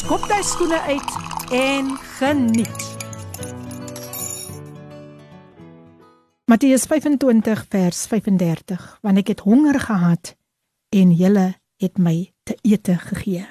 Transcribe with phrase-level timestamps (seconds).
[0.00, 1.10] skop jy skoene uit
[1.52, 2.84] en geniet.
[6.46, 10.32] Matteus 25 vers 35 Want ek het honger gehad
[10.96, 11.46] en julle
[11.82, 13.44] het my te ete gegee.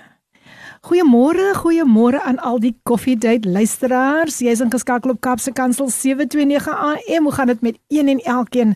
[0.85, 4.41] Goeiemôre, goeiemôre aan al die koffiedייט luisteraars.
[4.41, 7.29] Jy's ingeskakel op Kapse Kansel 729 AM.
[7.29, 8.75] Hoe gaan dit met een en elkeen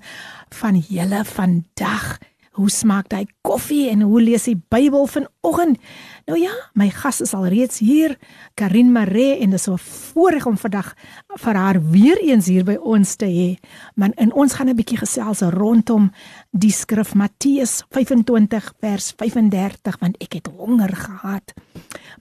[0.49, 2.17] van julle vandag?
[2.59, 5.77] Hoe smaak daai koffie en hoe lees die Bybel vanoggend?
[6.25, 8.17] Nou ja, my gas is al reeds hier,
[8.53, 10.95] Karin Maree en dit is so 'n voorreg om vandag
[11.37, 13.57] vir haar weer eens hier by ons te hê.
[13.95, 16.11] Maar in ons gaan 'n bietjie gesels rondom
[16.51, 21.53] die skrif Matteus 25 vers 35 want ek het honger gehad.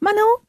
[0.00, 0.48] Maar nou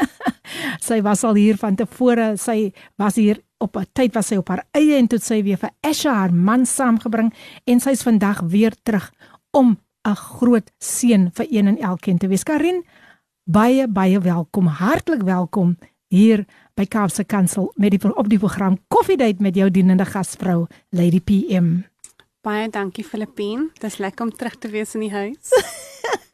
[0.88, 2.36] sy was al hier van tevore.
[2.36, 5.58] Sy was hier op 'n tyd was sy op haar eie en toe sy weer
[5.58, 7.32] vir Asha haar man saamgebring
[7.64, 9.12] en sy's vandag weer terug
[9.50, 12.42] om 'n groot seën vir een en elkeen te wees.
[12.42, 12.84] Karin,
[13.44, 14.66] baie baie welkom.
[14.66, 15.76] Hartlik welkom
[16.08, 16.44] hier
[16.75, 21.82] by Kaapse Kansel met die op die program Koffiedייט met jou dienende gasvrou Lady PM.
[22.47, 23.74] Baie dankie Filippine.
[23.81, 25.50] Dis lekker om terug te wees in die huis.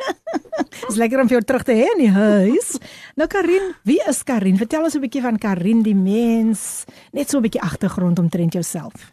[0.83, 2.75] Dis lekker om vir jou terug te hê in die huis.
[3.17, 4.59] Nou Karin, wie is Karin?
[4.59, 6.85] Vertel ons 'n bietjie van Karin die mens,
[7.17, 9.09] net so 'n bietjie agtergrond omtrent jouself.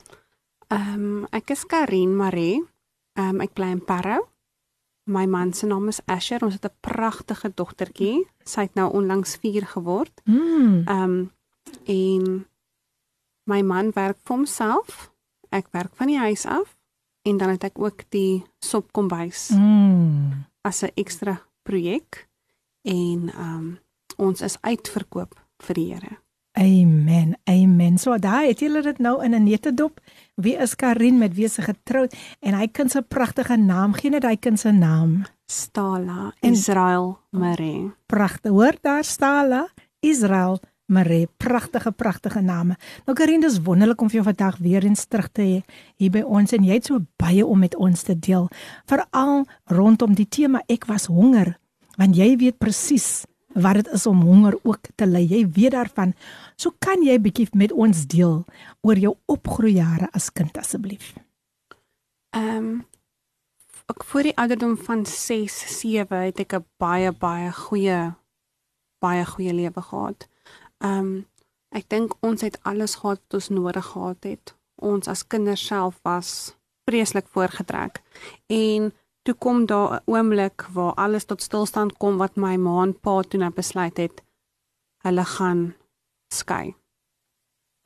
[0.68, 2.60] Ehm um, ek is Karin Marie.
[3.16, 4.28] Ehm um, ek bly in Parow.
[5.08, 6.44] My man se naam is Asher.
[6.44, 8.28] Ons het 'n pragtige dogtertjie.
[8.44, 10.20] Sy het nou onlangs 4 geword.
[10.24, 10.84] Mm.
[10.84, 11.32] Ehm um,
[11.86, 12.46] en
[13.48, 15.10] my man werk vir homself.
[15.48, 16.79] Ek werk van die huis af
[17.22, 20.44] en dan het ek ook die sopkombuis Mm.
[20.62, 22.28] as 'n ekstra projek
[22.84, 23.78] en um
[24.16, 26.16] ons is uitverkoop vir die Here.
[26.58, 27.36] Amen.
[27.48, 27.98] Amen.
[27.98, 30.00] So daai het julle dit nou in 'n netedop.
[30.36, 33.92] Wie is Karin met wie sy getroud en hy kind se pragtige naam.
[33.92, 35.24] Gee net hy kind se naam.
[35.46, 37.92] Stala En- Israel Marie.
[38.06, 38.50] Pragtig.
[38.50, 39.68] Hoor daar Stala
[40.00, 41.28] Israel Marie.
[41.38, 42.76] Pragtige pragtige name.
[43.06, 45.56] Nou Karin, dis wonderlik om vir jou vandag weer eens terug te hê
[46.02, 48.48] hier by ons en jy het so baie om met ons te deel,
[48.90, 51.54] veral rondom die tema ek was honger,
[51.96, 53.22] want jy weet presies
[53.54, 55.24] wat dit is om honger ook te ly.
[55.26, 56.14] Jy weet daarvan.
[56.56, 58.44] So kan jy bietjie met ons deel
[58.86, 61.14] oor jou opgroeijare as kind asseblief.
[62.36, 62.80] Ehm
[63.90, 68.14] ek voor die ouderdom van 6, 7 het ek 'n baie baie goeie
[69.00, 70.28] baie goeie lewe gehad.
[70.84, 71.24] Ehm
[71.70, 74.54] ek dink ons het alles gehad wat ons nodig gehad het.
[74.82, 76.56] Ons as kinders self was
[76.88, 78.00] vreeslik voorgetrek.
[78.46, 78.92] En
[79.22, 83.22] toe kom daar 'n oomblik waar alles tot stilstand kom wat my ma en pa
[83.22, 84.22] toe nou besluit het
[85.02, 85.74] hulle gaan
[86.34, 86.74] skei.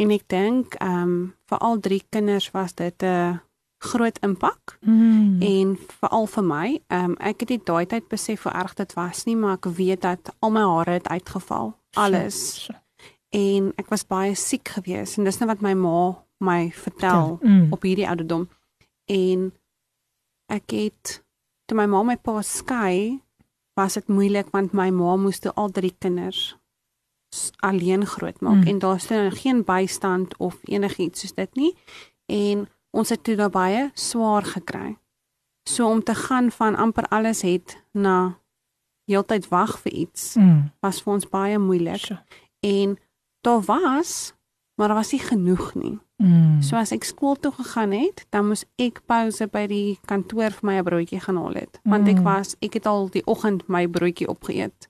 [0.03, 3.41] En ek dink ehm um, vir al drie kinders was dit 'n
[3.79, 5.43] groot impak Mm.
[5.43, 8.93] en veral vir my, ehm um, ek het nie daai tyd besef hoe erg dit
[8.95, 12.71] was nie, maar ek weet dat al my hare het uitgeval, alles.
[13.35, 16.15] En ek was baie siek geweest en dis net wat my ma
[16.45, 17.73] my vertel Mm.
[17.73, 18.49] op hierdie ouderdom.
[19.09, 19.53] En
[20.53, 21.23] ek het
[21.67, 23.21] toe my ma my pa skei,
[23.75, 26.57] was dit moeilik want my ma moes toe al drie kinders
[27.67, 28.67] alleen grootmaak Mm.
[28.67, 31.75] en daar's toe geen bystand of enigiets soos dit nie.
[32.27, 34.97] En ons het toe daar baie swaar gekry.
[35.69, 38.39] So om te gaan van amper alles het na
[39.07, 40.71] heeltyd wag vir iets Mm.
[40.81, 42.19] was vir ons baie moeilik Sjoe.
[42.61, 42.99] en
[43.45, 44.33] daar was
[44.75, 45.99] maar daar was nie genoeg nie.
[46.17, 46.63] Mm.
[46.63, 50.67] So as ek skool toe gegaan het, dan moes ek pouse by die kantoor vir
[50.67, 52.23] my 'n broodjie gaan haal het, want ek Mm.
[52.25, 54.89] was ek het al die oggend my broodjie opgeëet.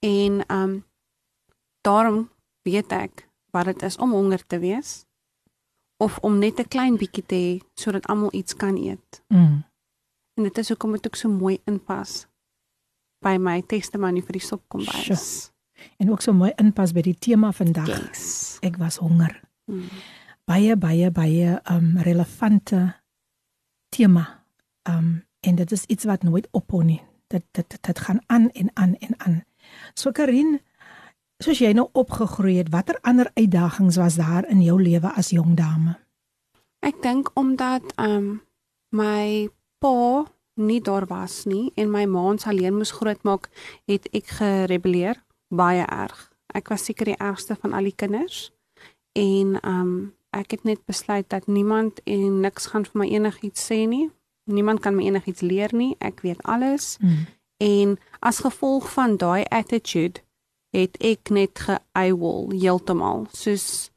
[0.00, 0.84] En ehm um,
[1.82, 2.28] daarom
[2.62, 5.06] weet ek wat dit is om honger te wees
[5.96, 9.22] of om net 'n klein bietjie te hê sodat almal iets kan eet.
[9.28, 9.64] Mm.
[10.34, 12.26] En dit is hoekom dit ook so mooi inpas
[13.24, 15.50] by my testimonie vir die sopkombuis.
[15.96, 17.88] En ook so mooi inpas by die tema vandag.
[17.88, 18.58] Yes.
[18.62, 19.34] Ek was honger.
[19.66, 19.88] Mm.
[20.48, 22.94] Baie baie baie um relevante
[23.88, 24.44] tema.
[24.88, 27.02] Um en dit is iets wat nooit ophou nie.
[27.26, 29.44] Dit dit dit, dit gaan aan en aan en aan.
[29.94, 30.58] So Karin,
[31.38, 35.54] soos jy nou opgegroei het, watter ander uitdagings was daar in jou lewe as jong
[35.56, 35.98] dame?
[36.80, 38.40] Ek dink omdat um,
[38.94, 39.48] my
[39.78, 40.26] pa
[40.58, 43.46] nie daar was nie en my ma ons alleen moes grootmaak,
[43.86, 46.28] het ek gerebelleer baie erg.
[46.54, 48.48] Ek was seker die ergste van al die kinders
[49.18, 53.84] en um, ek het net besluit dat niemand en niks gaan vir my enigiets sê
[53.88, 54.08] nie.
[54.48, 55.94] Niemand kan my enigiets leer nie.
[56.00, 56.96] Ek weet alles.
[57.00, 57.26] Mm.
[57.58, 60.22] En as gevolg van daai attitude
[60.76, 63.26] het ek net geëiwol heeltemal.
[63.32, 63.90] Soos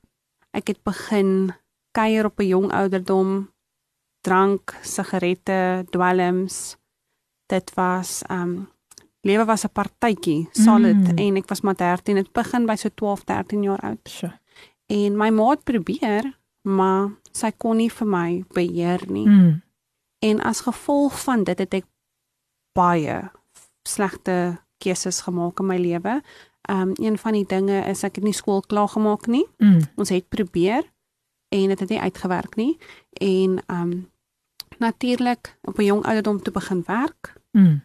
[0.56, 1.54] ek het begin
[1.95, 3.51] kuier op 'n jong ouderdom,
[4.21, 6.77] drank, sigarette, dwelms.
[7.47, 8.69] Dit was um
[9.21, 11.18] lewe was 'n partytjie, solid Mm.
[11.18, 12.15] en ek was maar 13.
[12.15, 14.00] Dit begin by so 12, 13 jaar oud.
[14.03, 14.29] So.
[14.88, 19.27] En my ma het probeer, maar sy kon nie vir my beheer nie.
[19.27, 19.62] Mm.
[20.19, 21.85] En as gevolg van dit het ek
[22.73, 23.31] baie
[23.88, 26.21] slegte keuses gemaak in my lewe.
[26.69, 29.45] Um een van die dinge is ek het nie skool klaar gemaak nie.
[29.57, 29.79] Mm.
[29.95, 30.83] Ons het probeer
[31.50, 32.77] en dit het nie uitgewerk nie.
[33.13, 34.09] En um
[34.79, 37.81] natuurlik op 'n jong ouderdom te begin werk, Mm.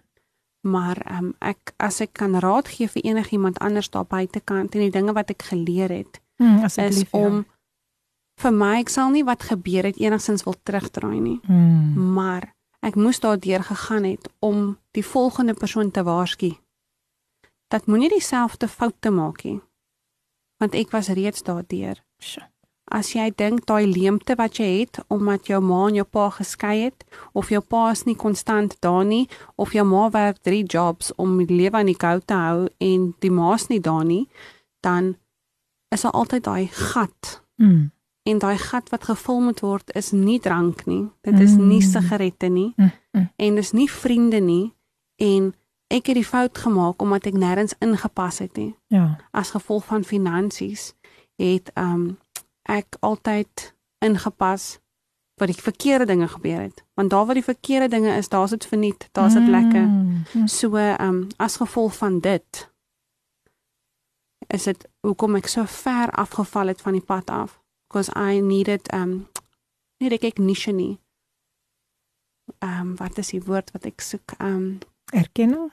[0.66, 4.90] Maar um ek as ek kan raad gee vir enigiemand anders daar buitekant en die
[4.90, 6.56] dinge wat ek geleer het, Mm.
[6.64, 7.10] is Asseblief.
[7.12, 7.18] ja.
[7.18, 7.46] om
[8.40, 11.40] vir my ek sal nie wat gebeur het enigstens wil terugdraai nie.
[11.48, 12.12] Mm.
[12.12, 16.52] maar ek moes daardeur gegaan het om die volgende persoon te waarsku.
[17.68, 19.60] Dat moenie dieselfde foute maak nie.
[20.58, 22.04] Want ek was reeds daardeur.
[22.18, 22.40] So.
[22.88, 26.84] As jy dink daai leemte wat jy het omdat jou ma en jou pa geskei
[26.84, 27.04] het
[27.34, 31.36] of jou pa is nie konstant daar nie of jou ma werk 3 jobs om
[31.44, 34.28] die lewe aan die kou te hou en die ma's nie daar nie,
[34.82, 35.16] dan
[35.90, 37.90] is daar altyd daai gat Mm.
[38.26, 41.08] en daai gat wat gevul moet word is nie drank nie.
[41.22, 41.90] Dit is nie Mm.
[41.90, 42.90] sigarette nie Mm.
[43.12, 43.28] Mm.
[43.36, 44.72] en dis nie vriende nie
[45.18, 45.54] en
[45.90, 48.74] ek het die fout gemaak omdat ek nêrens ingepas het nie.
[48.88, 49.18] Ja.
[49.32, 50.94] As gevolg van finansies
[51.38, 52.18] het um
[52.70, 53.72] ek altyd
[54.04, 54.76] ingepas
[55.36, 56.84] wat die verkeerde dinge gebeur het.
[56.94, 59.82] Want daar waar die verkeerde dinge is, daar's dit verniet, daar's dit lekker.
[59.82, 60.22] Mm.
[60.32, 60.46] Mm.
[60.46, 62.70] So um as gevolg van dit
[64.46, 68.92] is dit hoekom ek so ver afgeval het van die pad af because I needed
[68.94, 69.28] um
[69.98, 70.98] nie recognition nie.
[72.58, 74.38] Um wat is die woord wat ek soek?
[74.40, 74.78] Um
[75.12, 75.70] Erkenning.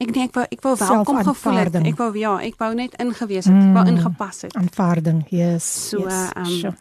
[0.00, 1.74] Ek nee, ek wou ek wou welkom gevoel het.
[1.74, 3.96] Ek wou ja, ek wou net ingewees het, ek wou Mm.
[3.96, 4.54] ingepas het.
[4.56, 5.24] Aanvaarding.
[5.30, 5.88] Yes.
[5.90, 6.30] So, yes.
[6.36, 6.76] um, Sure.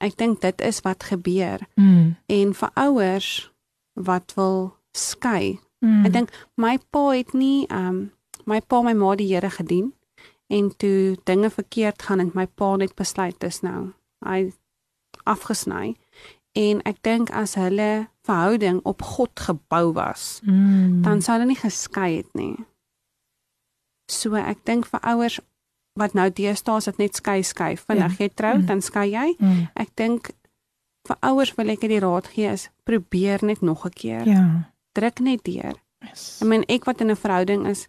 [0.00, 2.16] Ek dink dit is wat gebeur Mm.
[2.28, 3.50] en vir ouers
[3.94, 6.06] wat wil skei Mm.
[6.06, 8.10] Ek dink my pa het nie um
[8.46, 9.92] my pa my ma die Here gedien
[10.50, 13.92] en toe dinge verkeerd gaan en my pa net besluit dis nou
[14.26, 14.52] hy
[15.24, 15.94] afgesny
[16.56, 21.02] en ek dink as hulle verhouding op God gebou was Mm.
[21.02, 22.56] dan sou hulle nie geskei het nie.
[24.08, 25.40] So ek dink vir ouers
[25.98, 28.66] wat nou deesdae as dit net skei skei, vinnig jy trou Mm.
[28.66, 29.34] dan skei jy.
[29.40, 29.68] Mm.
[29.76, 30.30] Ek dink
[31.08, 34.26] vir ouers wil ek die raad gee is probeer net nog 'n keer.
[34.26, 34.72] Ja.
[34.94, 35.74] Druk net deur.
[36.04, 36.38] Yes.
[36.42, 37.88] Ek meen ek wat in 'n verhouding is,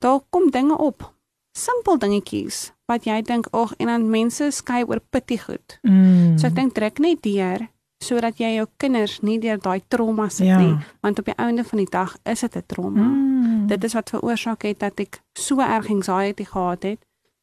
[0.00, 1.14] daar kom dinge op.
[1.56, 6.38] Simpel dingetjies wat jy dink, "Ag, en dan mense skei oor pitty goed." Mm.
[6.38, 7.68] So ek dink druk net deur
[8.02, 10.58] sodat jy jou kinders nie deur daai trauma sit Ja.
[10.58, 13.02] nie, want op die einde van die dag is dit 'n trauma.
[13.02, 13.66] Mm.
[13.66, 16.98] Dit is wat veroorsaak het dat ek so erg anxiety gehad het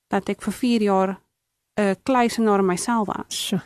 [0.09, 1.19] dat ek vir 4 jaar
[1.79, 3.47] 'n kluisenaar in myself was.
[3.47, 3.61] Sure.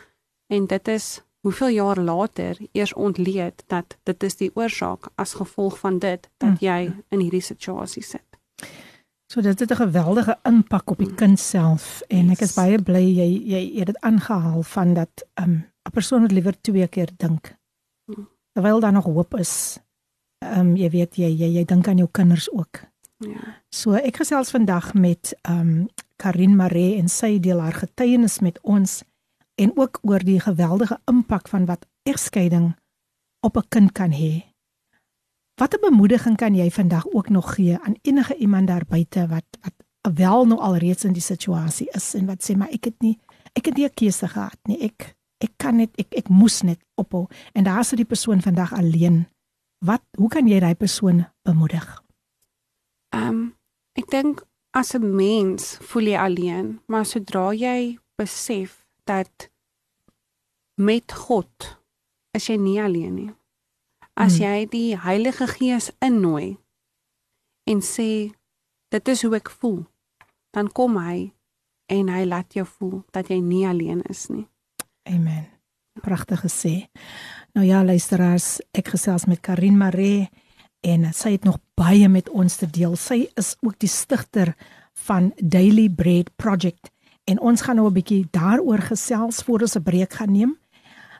[0.48, 5.78] En dit is hoeveel jaar later eers ontleed dat dit is die oorsaak as gevolg
[5.78, 6.56] van dit dat Mm.
[6.60, 8.22] jy in hierdie situasie sit.
[9.26, 13.00] So dit het 'n geweldige impak op die kind self en ek is baie bly
[13.14, 17.10] jy jy het dit aangehaal van dat 'n um, 'n persoon moet liewer twee keer
[17.16, 17.56] dink.
[18.04, 18.28] Mm.
[18.52, 19.78] Terwyl daar nog hoop is.
[20.38, 22.84] Ehm um, jy weet jy jy, jy dink aan jou kinders ook.
[23.18, 23.62] Ja.
[23.70, 28.58] So ek gesels vandag met ehm um, Karin Maree en sy deel haar getuienis met
[28.62, 29.02] ons
[29.54, 32.74] en ook oor die geweldige impak van wat egskeiding
[33.40, 34.54] op 'n kind kan hê.
[35.54, 39.74] Watter bemoediging kan jy vandag ook nog gee aan enige iemand daar buite wat wat
[40.14, 43.18] wel nou al reeds in die situasie is en wat sê maar ek het nie
[43.52, 44.80] ek het nie 'n keuse gehad nie.
[44.82, 48.72] Ek ek kan net ek ek moes net ophou en daar sit die persoon vandag
[48.72, 49.24] alleen.
[49.84, 51.84] Wat hoe kan jy daai persoon bemoedig?
[53.14, 53.42] Ehm um,
[53.94, 59.50] ek dink as 'n mens voel jy alleen, maar sodra jy besef dat
[60.76, 61.78] met God
[62.34, 63.30] is jy nie alleen nie.
[64.16, 64.42] As Hmm.
[64.46, 66.56] jy die Heilige Gees innooi
[67.66, 68.32] en sê
[68.90, 69.84] dit is hoe ek voel,
[70.52, 71.32] dan kom hy
[71.86, 74.46] en hy laat jou voel dat jy nie alleen is nie.
[75.04, 75.46] Amen.
[76.00, 76.88] Pragtig gesê.
[77.54, 80.28] Nou ja, luisteraars, ek gesels met Karin Maree
[80.84, 82.96] en sy het nog baie met ons te deel.
[82.96, 84.54] Sy is ook die stigter
[85.06, 86.90] van Daily Bread Project
[87.30, 90.58] en ons gaan nou 'n bietjie daaroor gesels voor ons 'n breek gaan neem.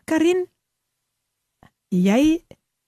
[0.05, 0.47] Karin,
[1.89, 2.45] jy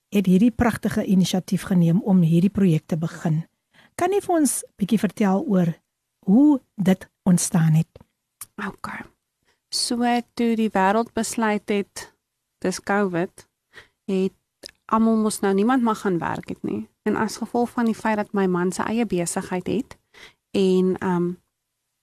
[0.09, 3.45] het hierdie pragtige inisiatief geneem om hierdie projek te begin.
[3.95, 5.75] Kan jy vir ons bietjie vertel oor
[6.27, 7.89] hoe dit ontstaan het?
[8.57, 9.16] Okay.
[9.77, 12.13] So toe die wêreld besluit het
[12.65, 13.49] dis COVID,
[14.11, 16.87] het almal mos nou niemand mag gaan werk het nie.
[17.03, 19.99] En as gevolg van die feit dat my man sy eie besigheid het
[20.57, 21.35] en um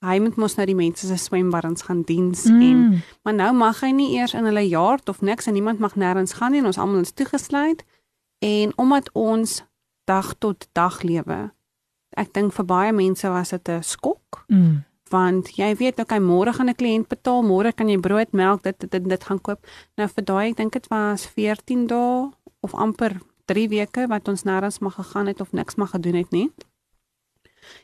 [0.03, 2.61] hy moet mos nou die mense se swembaddens gaan diens mm.
[2.61, 5.95] en maar nou mag hy nie eers in hulle yard of niks en niemand mag
[5.95, 7.85] nêrens gaan nie en ons almal is toegesluit.
[8.43, 9.61] En omdat ons
[10.03, 11.53] dag tot dag lewe.
[12.19, 14.83] Ek dink vir baie mense was dit 'n skok Mm.
[15.09, 18.91] Want jy weet okay môre gaan 'n kliënt betaal, môre kan jy brood, melk, dit
[18.91, 19.59] dit dit gaan koop.
[19.97, 22.31] Nou vir daai ek dink dit was 14 dae
[22.61, 26.31] of amper 3 weke wat ons nêrens mag gegaan het of niks mag gedoen het
[26.31, 26.51] nie.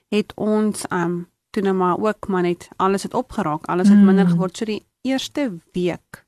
[0.09, 4.05] Het ons um toe nou maar ook maar net alles het opgeraak, alles het Mm.
[4.05, 4.57] minder geword.
[4.57, 6.25] So die eerste week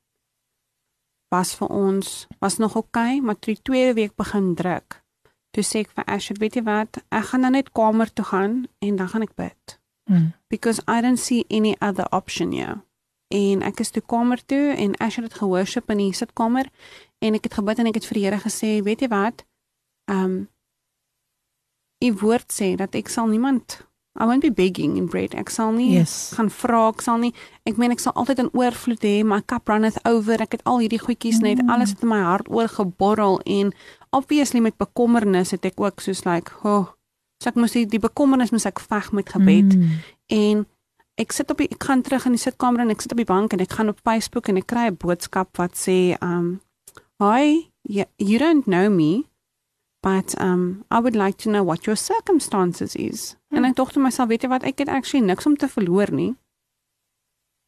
[1.29, 5.01] was vir ons was nog oukei, okay, maar toe die tweede week begin druk.
[5.51, 8.67] Toe sê ek vir Asher, weet jy wat, ek gaan nou net kamer toe gaan
[8.79, 10.33] en dan gaan ek bid Mm.
[10.49, 12.81] because I don't see any other option here.
[13.29, 16.65] En ek is toe kamer toe en Asher het gehoorship in die sitkamer
[17.21, 19.45] en ek het gebid en ek het vir die Here gesê, weet jy wat?
[20.11, 20.49] Um
[22.03, 23.83] U woord sê dat ek sal niemand
[24.19, 25.33] I won't be begging in bread.
[25.39, 26.33] Ek sal nie Yes.
[26.35, 27.33] gaan vra, ek sal nie
[27.65, 30.41] ek meen ek sal altyd in oorvloed hê, my cup runneth over.
[30.41, 31.69] Ek het al hierdie goedjies net Mm.
[31.69, 33.71] alles het in my hart oorgeborrel en
[34.11, 36.87] obviously met bekommernis het ek ook soos like, oh,
[37.41, 39.97] so ek moes die, die bekommernis moes ek veg met gebed Mm.
[40.29, 40.65] en
[41.17, 43.25] ek sit op die ek gaan terug in die sitkamer en ek sit op die
[43.29, 46.61] bank en ek gaan op Facebook en ek kry 'n boodskap wat sê um
[47.19, 49.25] hi you, you don't know me
[50.03, 53.57] but um I would like to know what your circumstances is Hmm.
[53.57, 56.11] en ek dink toe myself weet jy wat ek het actually niks om te verloor
[56.11, 56.35] nie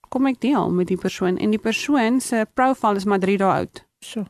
[0.10, 3.52] kom ek deel met die persoon en die persoon se profile is maar 3 dae
[3.60, 4.26] oud So.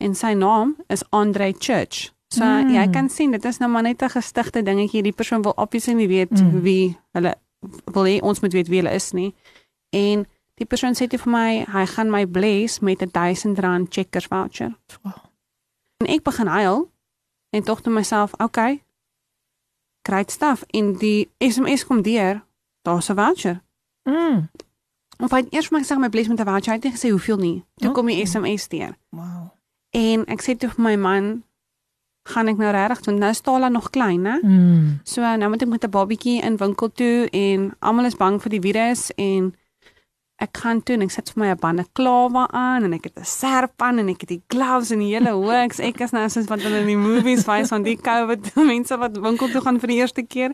[0.00, 2.12] en sy naam is Andre Church.
[2.32, 2.66] So Mm.
[2.66, 2.74] mm.
[2.74, 5.02] jy kan sien dit is nou maar net 'n gestigte dingetjie.
[5.02, 6.60] Die persoon wil obviously nie weet Mm.
[6.62, 7.34] wie hulle
[7.92, 9.34] wil hê ons moet weet wie hulle is nie.
[9.90, 13.88] En die persoon sê toe vir my hy gaan my bless met 'n 1000 rand
[13.92, 14.76] checkers voucher.
[15.02, 15.12] Wow.
[15.96, 16.90] En ek begin huil
[17.50, 18.82] en tog toe myself, okay.
[20.02, 22.42] Great stuff en die SMS kom deur.
[22.82, 23.60] Daar's 'n voucher.
[24.04, 24.48] Mm.
[25.18, 26.72] Of hy het eers vir my gesê my bless met 'n voucher.
[26.72, 27.64] Hy het nie gesê hoeveel nie.
[27.76, 28.26] Toe kom die Okay.
[28.26, 28.96] SMS deur.
[29.10, 29.50] Wow.
[29.90, 31.42] En ek sê toe vir my man,
[32.32, 34.38] gaan ek nou regtig want nou staan hulle nog klein, né?
[34.42, 35.00] Mm.
[35.04, 38.50] So nou moet ek met 'n babatjie in winkel toe en almal is bang vir
[38.50, 39.54] die virus en
[40.40, 43.18] ek gaan toe en ek sit vir my 'n bande klawe aan en ek het
[43.18, 45.78] 'n serp aan en ek het die gloves en die hele hooks.
[45.80, 49.18] Ek is nou soos wat hulle in die movies wys van die COVID mense wat
[49.18, 50.52] winkel toe gaan vir die eerste keer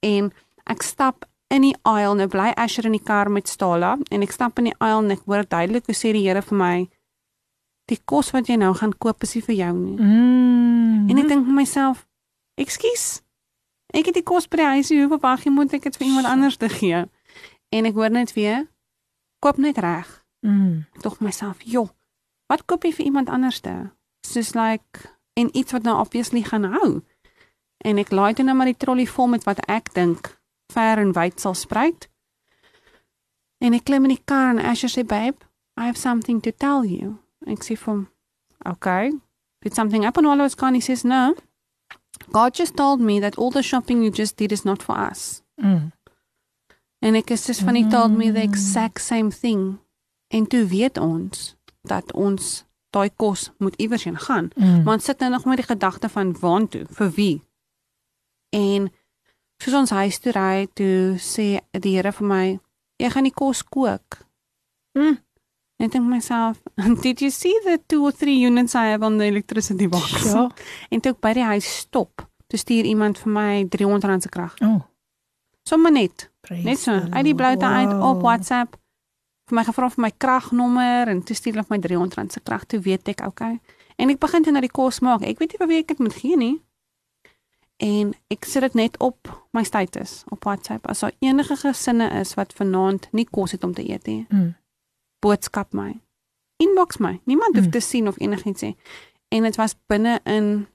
[0.00, 0.32] en
[0.66, 4.32] ek stap in die aisle nou bly Asher in die kar met Stala en ek
[4.32, 6.88] stap in die aisle en ek hoor duidelik hoe sê die Here vir my
[7.90, 9.96] die kos wat jy nou gaan koop is nie vir jou nie.
[9.98, 11.10] Mm.
[11.10, 12.06] En ek dink vir myself,
[12.54, 13.22] "Ekskuus.
[13.92, 16.26] Ek het die kos by die huisie, hoeveel wag jy moet ek dit vir iemand
[16.26, 17.08] anders te gee?"
[17.70, 18.68] En ek hoor net weer,
[19.38, 20.86] "Koop net reg." Mm.
[21.02, 21.90] Vir myself, "Jo,
[22.46, 23.92] wat koop jy vir iemand anderste?"
[24.26, 27.02] Soos like en iets wat nou obviously gaan hou.
[27.78, 30.40] En ek laai toe nou maar die trolly vol met wat ek dink
[30.72, 32.08] ver en wyd sal spruit.
[33.58, 35.36] En ek klim in die kar en Asher sê, "Babe,
[35.80, 38.08] I have something to tell you." Ek sê vir hom,
[38.66, 39.12] "Okay.
[39.60, 41.34] Did something happen while I was gone?" He says, "No.
[42.30, 45.42] God just told me that all the shopping you just did is not for us."
[45.56, 45.92] Mm.
[46.98, 48.52] En ek is just van he told me the Mm.
[48.52, 49.78] exact same thing.
[50.28, 54.50] En toe weet ons dat ons daai kos moet iewers heen gaan.
[54.56, 54.82] Mm.
[54.82, 57.44] Maar ons sit nou nog met die gedagte van waantoe, vir wie?
[58.50, 58.92] En
[59.62, 62.60] soos ons huis toe ry, toe sê die Here vir my,
[62.96, 64.18] "Jy gaan die kos kook."
[64.98, 65.18] Mm.
[65.82, 66.60] En ek dink myself,
[67.02, 70.12] did you see the 2 or 3 units I have on the electricity box?
[70.30, 70.44] Ja.
[70.94, 74.54] En toe ek by die huis stop, toe stuur iemand vir my R300 se krag.
[74.62, 74.78] Oh,
[75.66, 77.62] Sommige net, praise net so, uit die blou Lord.
[77.66, 78.22] uit op Wow.
[78.28, 78.76] WhatsApp
[79.50, 82.64] vir my gevra vir my kragnommer en toe stuur hulle vir my R300 se krag.
[82.70, 83.58] Toe weet ek, okay.
[83.98, 85.22] En ek begin toe na die kos maak.
[85.26, 86.54] Ek weet nie vir wie ek dit moet gee nie.
[87.82, 90.86] En ek sit dit net op my status op WhatsApp.
[90.90, 94.54] As daar enige gesinne is wat vanaand nie kos het om te eet nie, Mm.
[95.22, 95.92] Boodskap my.
[96.62, 97.20] Inbox my.
[97.24, 97.70] Niemand hoef Mm.
[97.70, 98.74] te sien of enigiets sê.
[99.28, 100.66] En dit was binne in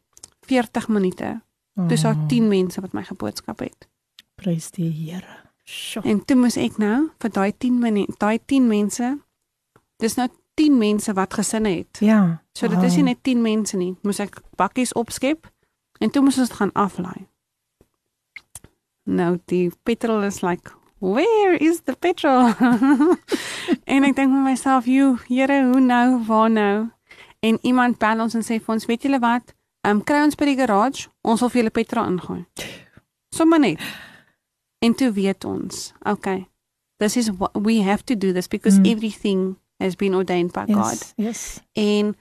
[0.48, 1.42] 40 minute.
[1.88, 3.88] Dis Oh, daar 10 mense wat my geboodskap het.
[4.36, 5.36] Prys die Here.
[5.64, 6.04] Sjoe.
[6.04, 9.18] En toe moes ek nou vir daai 10 minute, daai 10 mense.
[9.98, 11.98] Dis nou 10 mense wat gesinne het.
[12.00, 12.44] Ja.
[12.54, 13.14] So dit is nie wow.
[13.14, 13.96] net 10 mense nie.
[14.02, 15.52] Moes ek bakkies opskep
[16.00, 17.28] en toe moes ons dit gaan aflaai.
[19.04, 22.54] Nou die petrol is like, where is the petrol?
[23.94, 26.24] en ek dink met myself, "Jo, Here, hoe nou?
[26.26, 26.90] Waar nou?"
[27.40, 29.54] En iemand bel ons en sê vir ons, "Weet julle wat?
[29.82, 32.46] Ehm um, kry ons by die garage, ons wil vir julle petrol ingooi."
[33.36, 33.82] Sommige net.
[34.80, 36.48] En toe weet ons, okay.
[36.98, 38.86] This is what we have to do this because Mm.
[38.86, 40.94] everything has been ordained by God.
[40.94, 41.14] Yes.
[41.16, 41.62] Yes.
[41.74, 42.16] En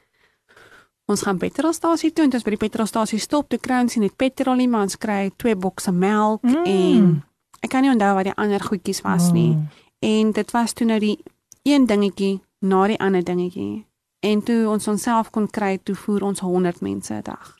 [1.06, 4.16] ons gaan petrolstasie toe en ons by die petrolstasie stop, toe kry ons nie net
[4.16, 6.64] petrol nie, maar ons kry twee bokse melk Mm.
[6.66, 7.24] en
[7.66, 9.52] ek kan nie onthou wat die ander goedjies was nie.
[9.56, 9.84] Oh.
[10.06, 11.18] En dit was toe nou die
[11.66, 13.84] een dingetjie na die ander dingetjie.
[14.24, 17.54] En toe ons onsself kon kry, toe voer ons 100 mense 'n dag.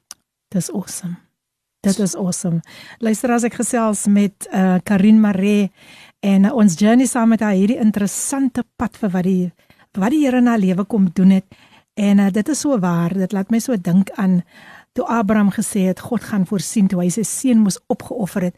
[0.49, 1.17] Dis awesome.
[1.81, 2.61] Dit is awesome.
[2.99, 5.71] Luister as ek gesels met uh Karin Maree
[6.21, 9.53] en uh, ons journey saam met haar hierdie interessante pad vir wat die
[9.97, 11.47] wat die Here haar lewe kom doen het.
[11.95, 13.15] En uh, dit is so waar.
[13.15, 14.43] Dit laat my so dink aan
[14.97, 18.57] toe Abraham gesê het God gaan voorsien toe hy sy seun moes opgeoffer het.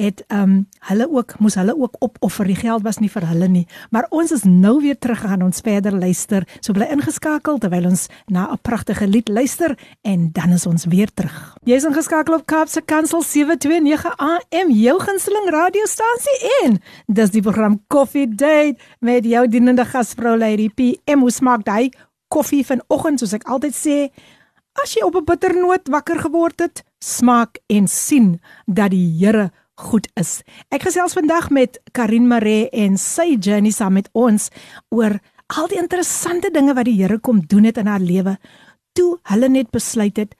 [0.00, 0.54] Het um
[0.88, 2.46] hulle ook moes hulle ook opoffer.
[2.48, 3.66] Die geld was nie vir hulle nie.
[3.90, 6.46] Maar ons is nou weer terug gaan ons verder luister.
[6.60, 11.10] So bly ingeskakel terwyl ons na 'n pragtige lied luister en dan is ons weer
[11.14, 11.56] terug.
[11.64, 18.28] Jy's ingeskakel op Kaapse Kansel 729 AM, jou gunsteling radiostasie en dis die program Coffee
[18.28, 21.20] Date met jou dienende gasvrou Lady PM.
[21.20, 21.90] Hoe smaak hy
[22.28, 24.10] koffie vanoggend soos ek altyd sê?
[24.80, 30.08] As jy op 'n bitternoot wakker geword het, smaak en sien dat die Here goed
[30.14, 30.42] is.
[30.70, 34.48] Ek gesels vandag met Karin Maree en sy journey saam met ons
[34.88, 38.38] oor al die interessante dinge wat die Here kom doen het in haar lewe.
[38.92, 40.34] Toe hulle net besluit het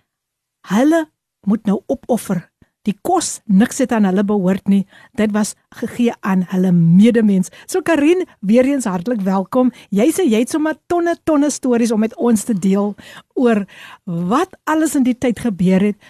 [0.69, 1.11] hulle
[1.47, 2.50] moet nou opoffer.
[2.89, 4.87] Die kos niks het aan hulle behoort nie.
[5.19, 7.53] Dit was gegee aan hulle medemens.
[7.67, 9.73] So Karin, weer eens hartlik welkom.
[9.93, 12.95] Jy sê jy het sommer tonne tonne stories om met ons te deel
[13.37, 13.67] oor
[14.05, 16.01] wat alles in die tyd gebeur het.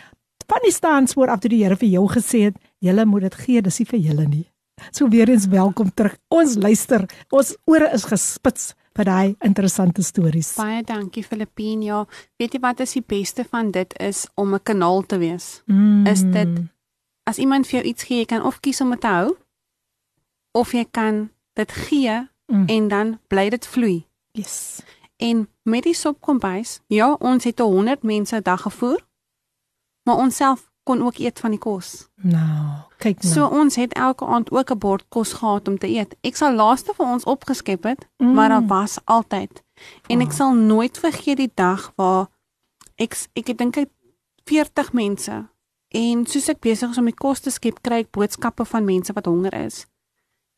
[0.51, 3.63] Van die staanspoor af toe die Here vir jou gesê het, julle moet dit gee,
[3.63, 4.47] dis nie vir julle nie.
[4.91, 6.17] So weer eens welkom terug.
[6.31, 7.05] Ons luister.
[7.31, 10.55] Ons ore is gespits vir daai interessante stories.
[10.57, 11.85] Baie dankie Filippine.
[11.85, 15.63] Ja, weet jy wat is die beste van dit is om 'n kanaal te wees.
[15.67, 16.07] Mm.
[16.07, 16.61] is dit-
[17.25, 19.37] As iemand vir jou iets gee, jy kan of kies om dit te hou
[20.53, 22.67] of jy kan dit gee Mm.
[22.69, 24.07] en dan bly dit vloei.
[24.33, 24.83] Yes.
[25.17, 29.01] En met die sopkombuis, ja, ons het 100 mense 'n dag gevoer,
[30.05, 32.09] maar ons self kon ook eet van die kos.
[32.27, 33.33] Nou, kyk nou.
[33.33, 36.17] So ons het elke aand ook 'n bord kos gehad om te eet.
[36.21, 38.35] Ek sal laaste vir ons opgeskep het, mm.
[38.35, 39.63] maar daar was altyd.
[40.09, 42.27] En ek sal nooit vergeet die dag waar
[42.97, 43.89] ek ek dink ek
[44.45, 45.49] 40 mense
[45.89, 49.13] en soos ek besig is om die kos te skep, kry ek boodskappe van mense
[49.13, 49.87] wat honger is.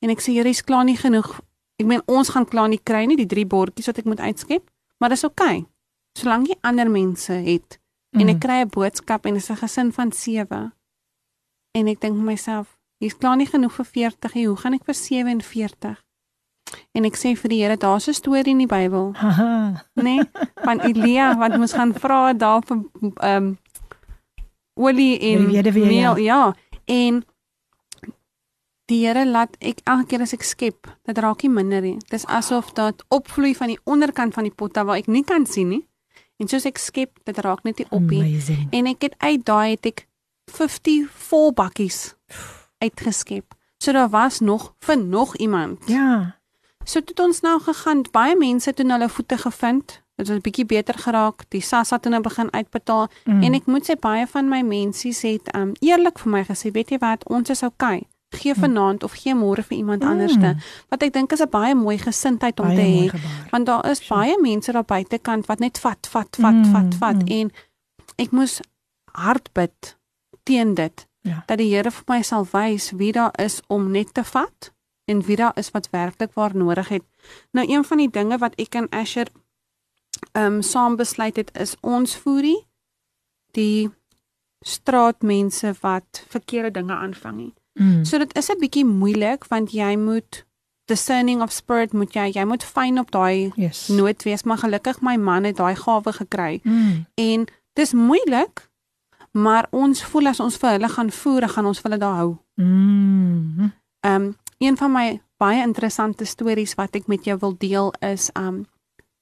[0.01, 1.41] En ek sê, "Here, is klaar nie genoeg.
[1.77, 4.71] Ek meen ons gaan klaar nie kry nie die drie bordjies wat ek moet uitskep,
[4.99, 5.57] maar dis oukei.
[5.57, 5.67] Okay.
[6.15, 7.82] Solank jy ander mense het
[8.21, 10.73] en ek kry 'n boodskap en dit is 'n gesin van 7.
[11.73, 14.47] En ek dink vir myself, hier's klaar nie genoeg vir 40 nie.
[14.47, 16.03] Hoe gaan ek vir 47?
[16.93, 20.21] En ek sê vir die Here, daar's 'n storie in die Bybel, nê, nee,
[20.65, 23.59] van Elia wat moes gaan vra daar vir ehm um,
[24.75, 26.55] olie en weduwee, meel, ja.
[26.85, 27.25] En
[28.85, 31.97] die Here laat ek elke keer as ek skep, dit raak nie minder nie.
[32.09, 35.69] Dis asof dit opvloei van die onderkant van die pot waar ek nie kan sien
[35.69, 35.85] nie.
[36.39, 38.41] En soos ek skep, dit raak net nie op nie.
[38.71, 40.07] En ek het uit daai het ek
[40.51, 42.15] 50 vol bakkies
[42.79, 43.55] uitgeskep.
[43.83, 45.83] So daar was nog vir nog iemand.
[45.87, 46.39] Ja.
[46.85, 50.01] So toe het ons nou gegaan, baie mense het hulle voete gevind.
[50.17, 51.45] Dit het 'n bietjie beter geraak.
[51.51, 53.43] Die SASSA het nou begin uitbetaal Mm.
[53.43, 56.91] en ek moet sê baie van my mensies het um eerlik vir my gesê, weet
[56.91, 58.03] jy wat, ons is okay.
[58.33, 60.09] Gee vanaand of gee môre vir iemand Mm.
[60.09, 60.57] anderste.
[60.89, 62.77] Wat ek dink is 'n baie mooi gesindheid om Baie
[63.11, 63.21] te hê.
[63.51, 64.21] Want daar is Sure.
[64.21, 67.29] baie mense daar buitekant wat net vat, vat, vat, Mm, vat, vat mm.
[67.29, 67.53] en
[68.19, 68.61] ek moes
[69.13, 69.97] hard bid
[70.45, 71.45] teen dit Ja.
[71.47, 74.73] dat die Here vir my sal wys wie daar is om net te vat
[75.07, 77.03] en wie daar is wat werklik waar nodig het.
[77.53, 79.27] Nou een van die dinge wat ek en Asher
[80.35, 82.67] ehm um, saam besluit het is ons voerie
[83.53, 83.91] die
[84.65, 87.55] straatmense wat verkeerde dinge aanvang nie.
[87.81, 88.05] Mm.
[88.05, 90.45] So dit is 'n bietjie moeilik want jy moet
[90.85, 93.89] discerning of spirit moet jy jy moet fyn op daai Yes.
[93.89, 96.61] nood wees, maar gelukkig my man het daai gawe gekry.
[96.63, 97.07] Mm.
[97.15, 98.71] En dis moeilik,
[99.31, 102.37] maar ons voel as ons vir hulle gaan voer, gaan ons vir hulle daar hou.
[102.55, 103.73] Mm.
[104.01, 108.31] Ehm um, een van my baie interessante stories wat ek met jou wil deel is
[108.39, 108.67] um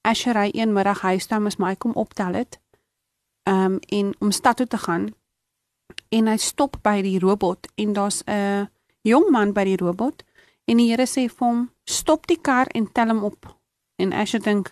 [0.01, 2.59] Asher hy een middag huis toe mis my kom optel het.
[3.43, 5.13] Um en om stad toe te gaan
[6.09, 8.69] en hy stop by die robot en daar's 'n
[9.01, 10.23] jong man by die robot
[10.65, 13.57] en die Here sê vir hom stop die kar en tel hom op.
[13.97, 14.71] En Asher dink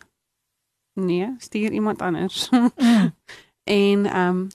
[0.93, 2.49] nee, stuur iemand anders.
[2.49, 2.71] Mm.
[3.63, 4.47] en um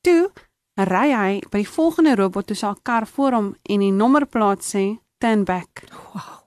[0.00, 0.30] toe
[0.74, 4.98] ry hy by die volgende robot toe sy kar voor hom en die nommerplaat sê
[5.18, 5.84] turn back.
[6.12, 6.42] Wow.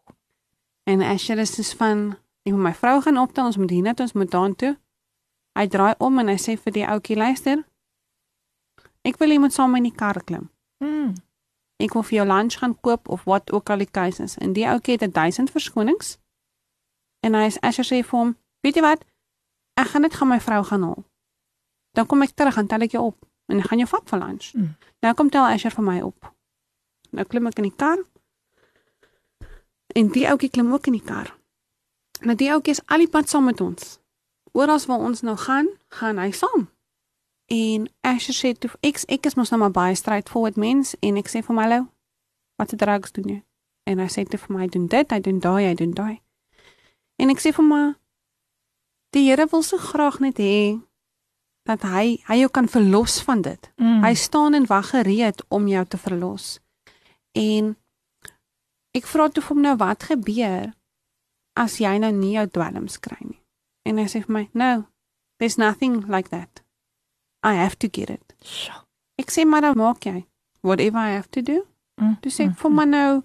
[0.87, 4.13] En Asher is dus van ek moet my vrou gaan optel, ons moet hiernatoe, ons
[4.15, 4.75] moet daartoe.
[5.57, 7.63] Hy draai om en hy sê vir die ouetjie luister.
[9.07, 10.49] Ek wil iemand saam in die kar klim.
[10.83, 11.15] Mm.
[11.79, 14.35] Ek wil vir jou lunch gaan koop of wat ook al die case is.
[14.43, 16.17] En die ouetjie het 1000 verskonings.
[17.23, 18.33] En hy is Asher sê vir hom,
[18.65, 19.05] weet jy wat?
[19.79, 21.05] Ek gaan net gaan my vrou gaan haal.
[21.95, 24.51] Dan kom ek terug en tel ek jou op en gaan jou vat vir lunch.
[24.53, 24.73] Mm.
[25.05, 26.33] Nou kom tel Asher vir my op.
[27.15, 28.01] Nou klim ek in die kar.
[29.95, 31.31] En die ouetjie klim ook in die kar.
[32.27, 33.99] Nou die ouetjie is al die pad saam met ons.
[34.57, 36.67] Oral waar ons nou gaan, gaan hy saam.
[37.47, 41.29] En Asher sê toe ek ek is mos nou maar baie straightforward mens en ek
[41.31, 41.87] sê vir my hallo,
[42.59, 43.39] wat se drugs doen jy?
[43.87, 46.17] En hy sê toe vir my doen dit, hy doen daai, hy doen daai.
[47.17, 47.81] En ek sê vir my
[49.15, 50.75] die Here wil so graag net hê
[51.67, 53.71] dat hy hy jou kan verlos van dit.
[53.79, 54.03] Mm.
[54.03, 56.57] Hy staan en wag gereed om jou te verlos.
[57.31, 57.75] En
[58.95, 60.71] ek vra toe vir hom nou wat gebeur
[61.57, 63.41] as jy nou nie jou dwelms kry nie.
[63.87, 64.87] En hy sê vir my, "No,
[65.39, 66.61] there's nothing like that.
[67.43, 68.83] I have to get it." Sjoe.
[69.19, 70.25] Ek sê maar dan maak jy
[70.61, 71.65] whatever I have to do.
[72.01, 72.17] Mm.
[72.21, 73.23] Toe sê ek vir my nou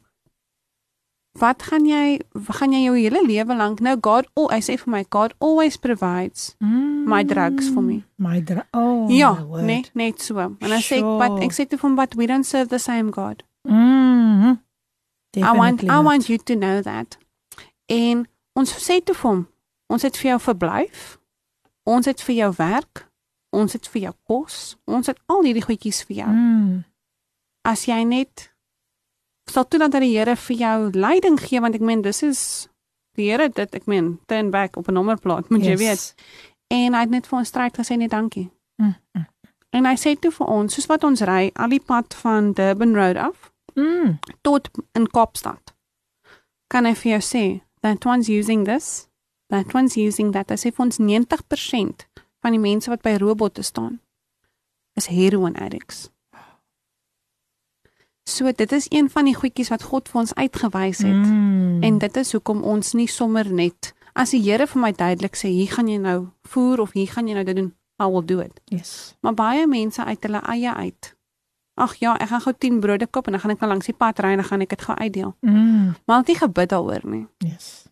[1.41, 2.21] wat gaan jy
[2.53, 5.77] gaan jy jou hele lewe lank nou God oh, hy sê vir my God always
[5.81, 7.07] provides Mm.
[7.09, 8.03] my drugs for me.
[8.19, 8.69] My drugs.
[8.73, 9.09] Oh.
[9.11, 9.65] ja, my word.
[9.65, 10.39] net net so.
[10.39, 11.19] En dan sê ek Sure.
[11.19, 13.43] but ek sê toe hom but we don't serve the same God.
[13.69, 14.61] Mm.
[15.37, 16.05] I want Definitely I not.
[16.05, 17.17] want you to know that.
[17.89, 19.47] En ons sê toe vir hom,
[19.89, 21.19] ons het vir jou verblyf.
[21.89, 23.07] Ons het vir jou werk.
[23.53, 24.77] Ons het vir jou kos.
[24.89, 26.29] Ons het al hierdie goedjies vir jou.
[26.33, 26.85] Mm.
[27.69, 28.49] As jy net
[29.51, 32.69] sal toelaat dat die Here vir jou leiding gee want ek meen dis is
[33.17, 35.81] die Here dit ek meen turn back op 'n nommerplaat moet jy Yes.
[35.81, 36.15] weet.
[36.71, 38.51] En hy het net vir ons stryd gesê nee dankie.
[38.79, 38.95] Mm.
[39.15, 39.27] Mm.
[39.73, 42.95] En hy sê toe vir ons soos wat ons ry al die pad van Durban
[42.95, 44.19] Road af Mm.
[44.43, 45.73] tot in Kaapstad.
[46.69, 49.09] Kan hy vir jou sê that one's using this,
[49.49, 50.51] that one's using that.
[50.51, 52.07] As if ons 90%
[52.43, 54.01] van die mense wat by robotte staan
[54.99, 56.11] is heroin addicts.
[58.29, 61.27] So dit is een van die goedjies wat God vir ons uitgewys het.
[61.27, 61.83] Mm.
[61.83, 65.49] En dit is hoekom ons nie sommer net as die Here vir my duidelik sê
[65.49, 66.19] hier gaan jy nou
[66.53, 68.61] voer of hier gaan jy nou dit doen, I will do it.
[68.69, 69.17] yes.
[69.21, 71.15] Maar baie mense uit hulle eie uit.
[71.81, 73.97] Ag ja, ek gaan gou 10 brode koop en dan gaan ek nou langs die
[73.97, 75.35] pad ry en dan gaan ek dit gou uitdeel.
[75.41, 75.95] Mm.
[76.07, 77.27] Maar het nie gebid daaroor nie.
[77.39, 77.89] Yes.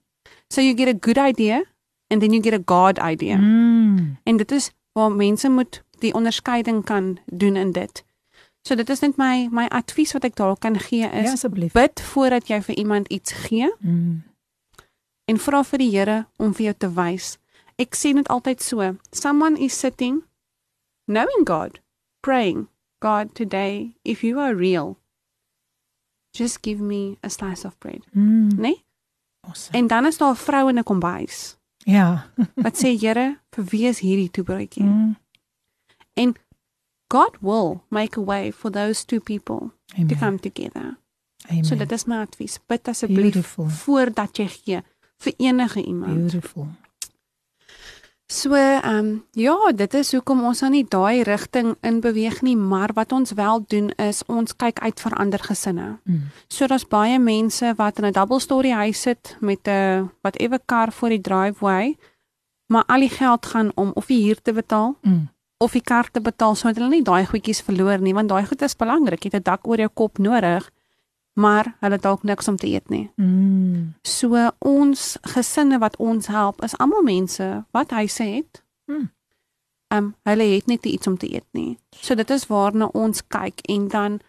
[0.53, 1.63] So you get a good idea
[2.11, 3.37] and then you get a God idea.
[3.37, 4.17] Mm.
[4.23, 8.05] En dit is waar mense moet die onderskeiding kan doen in dit.
[8.63, 11.73] So dit is net my my advies wat ek daar kan gee Ja, is asseblief.
[11.73, 14.23] bid voordat jy vir iemand iets gee Mm.
[15.25, 17.39] en vra vir die Here om vir jou te wys.
[17.79, 18.97] Ek sien dit altyd so.
[19.11, 20.23] Someone is sitting
[21.07, 21.81] knowing God,
[22.21, 22.69] praying,
[23.01, 24.99] God today if you are real
[26.33, 28.03] just give me a slice of bread.
[28.15, 28.49] Mm.
[28.61, 28.85] Nee?
[29.41, 29.79] Awesome.
[29.79, 31.57] En dan is daar 'n vrou in 'n kombuis
[31.91, 32.31] Ja.
[32.65, 34.87] wat sê Here, vir wie is hierdie toebroodjie?
[34.87, 35.17] Mm.
[37.11, 40.09] God will make a way for those two people Amen.
[40.09, 40.97] to come together.
[41.51, 41.65] Amen.
[41.65, 42.61] So dit is my advies.
[42.67, 44.83] Bid asseblief voordat jy gee
[45.25, 46.15] vir enige iemand.
[46.15, 46.69] Beautiful.
[48.31, 52.55] So, ehm um, ja, dit is hoekom ons aan nie daai rigting in beweeg nie,
[52.57, 55.87] maar wat ons wel doen is ons kyk uit vir ander gesinne.
[56.05, 56.29] Mm.
[56.47, 60.93] So daar's baie mense wat in 'n double story huis sit met 'n whatever kar
[60.93, 61.97] voor die driveway,
[62.67, 65.29] maar al die geld gaan om of die huur te betaal Mm.
[65.59, 68.63] of die kar te betaal sodat hulle nie daai goedjies verloor nie, want daai goed
[68.63, 69.25] is belangrik.
[69.25, 70.71] Jy het 'n dak oor jou kop nodig,
[71.33, 73.11] maar hulle het dalk niks om te eet nie.
[73.17, 73.95] Mm.
[74.03, 78.63] So ons gesinne wat ons help is almal mense wat huise het.
[78.87, 79.11] Hmm.
[79.95, 81.79] Um hulle het net iets om te eet nie.
[81.91, 84.21] So dit is waarna ons kyk en dan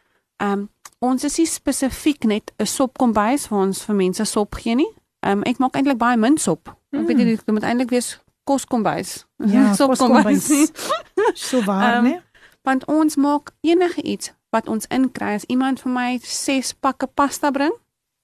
[0.42, 0.70] Ehm um,
[1.02, 4.94] ons is nie spesifiek net 'n sopkombuis waar ons vir mense sop gee nie.
[5.20, 6.78] Ehm um, ek maak eintlik baie min sop.
[6.90, 7.00] Mm.
[7.00, 9.26] Ek weet nie dit moet eintlik wees koskombuis.
[9.38, 10.72] Ja, sopkombuis.
[11.48, 12.22] so waar, um, né?
[12.62, 17.52] Want ons maak enige iets wat ons inkry as iemand vir my 6 pakke pasta
[17.52, 17.74] bring,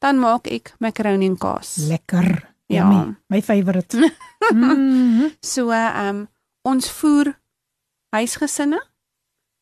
[0.03, 1.77] dan maak ek macaroni en kaas.
[1.87, 2.55] Lekker.
[2.67, 3.15] Ja, Yummy.
[3.31, 3.95] my favorite.
[4.53, 5.35] mm -hmm.
[5.39, 6.27] So ehm um,
[6.61, 7.39] ons voer
[8.09, 8.81] huisgesinne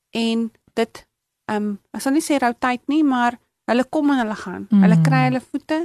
[0.09, 1.07] en dit
[1.45, 4.67] ehm um, ek sal nie sê rou tyd nie, maar hulle kom en hulle gaan.
[4.69, 4.81] Mm.
[4.81, 5.79] Hulle kry hulle voete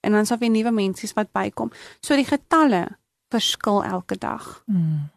[0.00, 1.70] en dan sal weer nuwe mensies wat bykom.
[2.00, 2.86] So die getalle
[3.30, 4.62] verskil elke dag.
[4.66, 5.10] Mm.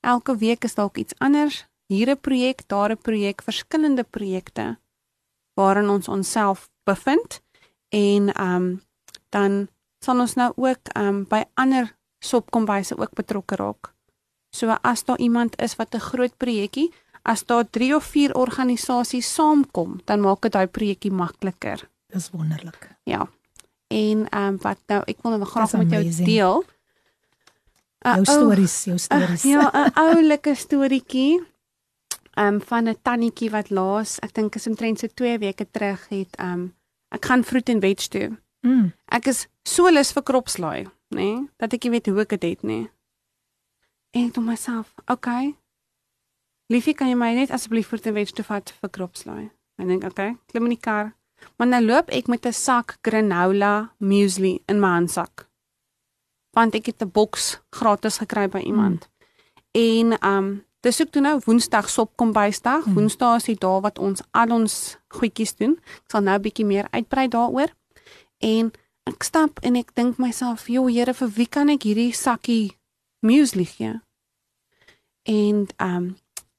[0.00, 1.64] Elke week is dalk iets anders.
[1.86, 4.78] Hier 'n projek, daar 'n projek, verskillende projekte
[5.54, 7.40] waarin ons onsself bevind
[7.88, 8.82] en ehm um,
[9.28, 9.68] dan
[9.98, 13.92] sal ons nou ook ehm um, by ander sopkombuise ook betrokke raak.
[14.50, 19.34] So as daar iemand is wat 'n groot projekkie, as daar 3 of 4 organisasies
[19.34, 21.88] saamkom, dan maak dit daai projekkie makliker.
[22.06, 22.96] Dis wonderlik.
[23.04, 23.28] Ja.
[23.86, 26.64] En ehm um, wat nou ek wil nou graag met jou deel.
[27.98, 29.44] Jou stories, jou stories.
[29.44, 31.42] Uh, ja, 'n oulike storieetjie.
[32.38, 36.40] Um, van 'n tannetjie wat laas, ek dink is omtrent so 2 weke terug het
[36.40, 36.74] um,
[37.08, 38.36] ek gaan fruit and veg toe.
[38.60, 38.92] Mm.
[39.08, 42.42] Ek is so lus vir kropslaai, nê, nee, dat ek nie weet hoe ek dit
[42.42, 42.90] het nie.
[44.10, 45.54] En ek dink myself, okay.
[46.68, 49.50] Liefie, kan jy my net asseblief vir 'n wedge toe vat vir kropslaai?
[49.78, 51.14] Ek dink, okay, klim in die kar.
[51.56, 55.48] Maar nou loop ek met 'n sak granola muesli in my handsak.
[56.52, 59.08] Want ek het 'n boks gratis gekry by iemand.
[59.08, 59.16] Mm.
[59.72, 62.86] En um dis ook toe nou Woensdag sop kom bysdag.
[62.86, 62.94] Mm.
[62.94, 65.76] Woensdae is die dag wat ons al ons goedjies doen.
[66.06, 67.70] Ek sal nou 'n bietjie meer uitbrei daaroor.
[68.38, 68.72] En
[69.10, 72.76] ek stap en ek dink myself, "Jo, Here, vir wie kan ek hierdie sakkie
[73.20, 74.00] muesli gee?"
[75.22, 76.16] En ehm um,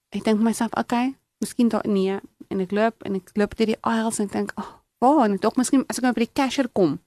[0.09, 3.67] ek dink myself, "Oké, okay, miskien daar nee." En ek loop en ek loop deur
[3.67, 5.29] die aisles en ek dink, "Ag, oh, waar?
[5.29, 6.99] En tog miskien as ek nou by die cashier kom,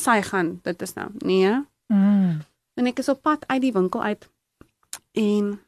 [0.00, 2.40] sy gaan, dit is nou, nee." Mm.
[2.74, 4.28] En ek is op pad uit die winkel uit
[5.12, 5.60] en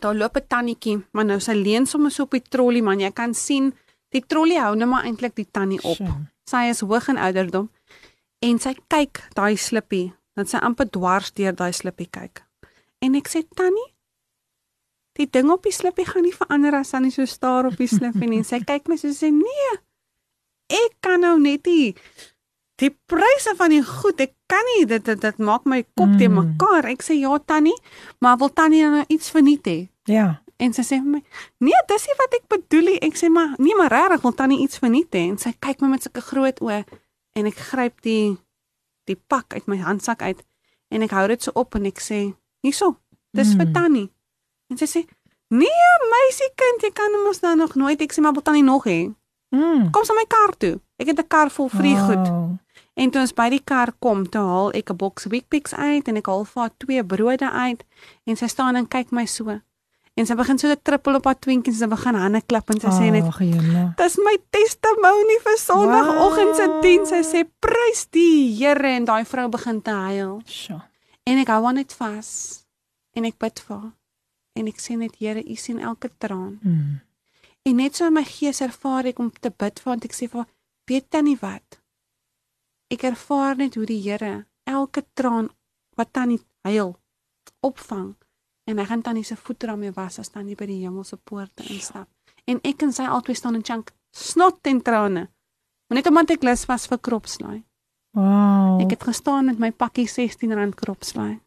[0.00, 3.10] daar loop 'n tannetjie, maar nou sy leun sommer so op die trolly man, jy
[3.12, 3.74] kan sien
[4.10, 5.96] die trolly hou net maar eintlik die tannie op.
[5.96, 6.26] Sure.
[6.50, 7.70] Sy is hoog in ouderdom
[8.40, 12.44] en sy kyk daai slippie, dat sy amper dwars deur daai slippie kyk.
[13.00, 13.90] En ek sê tannie,
[15.16, 18.28] die ding op die slippie gaan nie verander as tannie so staar op die slippie
[18.28, 18.42] nie.
[18.44, 19.76] Sy kyk my so sê nee.
[20.68, 21.94] Ek kan nou net die
[22.80, 26.18] die pryse van die goed, ek kan nie dit dit, dit maak my kop mm.
[26.20, 26.88] te mekaar.
[26.92, 27.76] Ek sê ja tannie,
[28.20, 29.78] maar wil tannie nou iets verniet hê?
[30.10, 30.26] Ja.
[30.60, 31.22] En sy sê vir my:
[31.60, 34.60] "Nee, dis nie wat ek bedoel nie." Ek sê: "Maar nee, maar regtig, wil tannie
[34.60, 36.84] iets verniet hê?" En sy kyk my met sulke groot oë
[37.36, 38.36] en ek gryp die
[39.06, 40.42] die pak uit my handsak uit
[40.90, 42.96] en ek hou dit so op en ek sê: "Hierso,
[43.32, 43.56] dis mm.
[43.56, 43.74] vir hmm.
[43.74, 44.10] tannie."
[44.70, 45.04] En sy sê:
[45.48, 49.14] "Nee, meisiekind, jy kan mos nou nog nooit ek sê maar wil tannie nog hê."
[49.50, 49.90] Mm.
[49.92, 50.80] Kom sa my kar toe.
[50.98, 52.28] Ek het 'n kar vol vriegoed.
[52.28, 52.58] Oh.
[52.96, 56.16] En toe ons by die kar kom, toe haal ek 'n boks Weet-Bix uit en
[56.16, 57.84] ek haal vir haar twee brode uit
[58.24, 59.60] en sy staan en kyk my so.
[60.16, 62.80] En sy begin so te trippel op haar twinkies en sy begin hande klap en
[62.80, 63.26] sy oh, sê net:
[64.00, 66.82] "Dis my testimonie vir Sondagoggend se wow.
[66.82, 70.40] diens." Sy sê: "Prys die Here." En daai vrou begin te huil.
[70.46, 70.80] Sjoe.
[71.28, 72.64] En ek hou aan dit vas.
[73.12, 73.92] En ek bid vir haar.
[74.56, 77.00] En ek sê net: "Here, U sien elke traan." Mm.
[77.62, 80.30] En net so in my gees ervaar ek om te bid vir want ek sê
[80.30, 80.52] vir haar:
[80.86, 81.80] "Weet tannie wat?
[82.90, 85.50] Ek ervaar net hoe die Here elke traan
[85.96, 86.96] wat tannie huil
[87.60, 88.14] opvang."
[88.66, 92.08] en hy gaan tannie se voete daarmee was as tannie by die hemelse poorte instap.
[92.46, 95.26] En ek en sy albei staan in chunk snot en trane.
[95.86, 97.60] Maar net omdat ek lus was vir kropslaai.
[98.16, 98.80] Wow.
[98.82, 101.38] Ek het gestaan met my pakkie R16 kropslaai.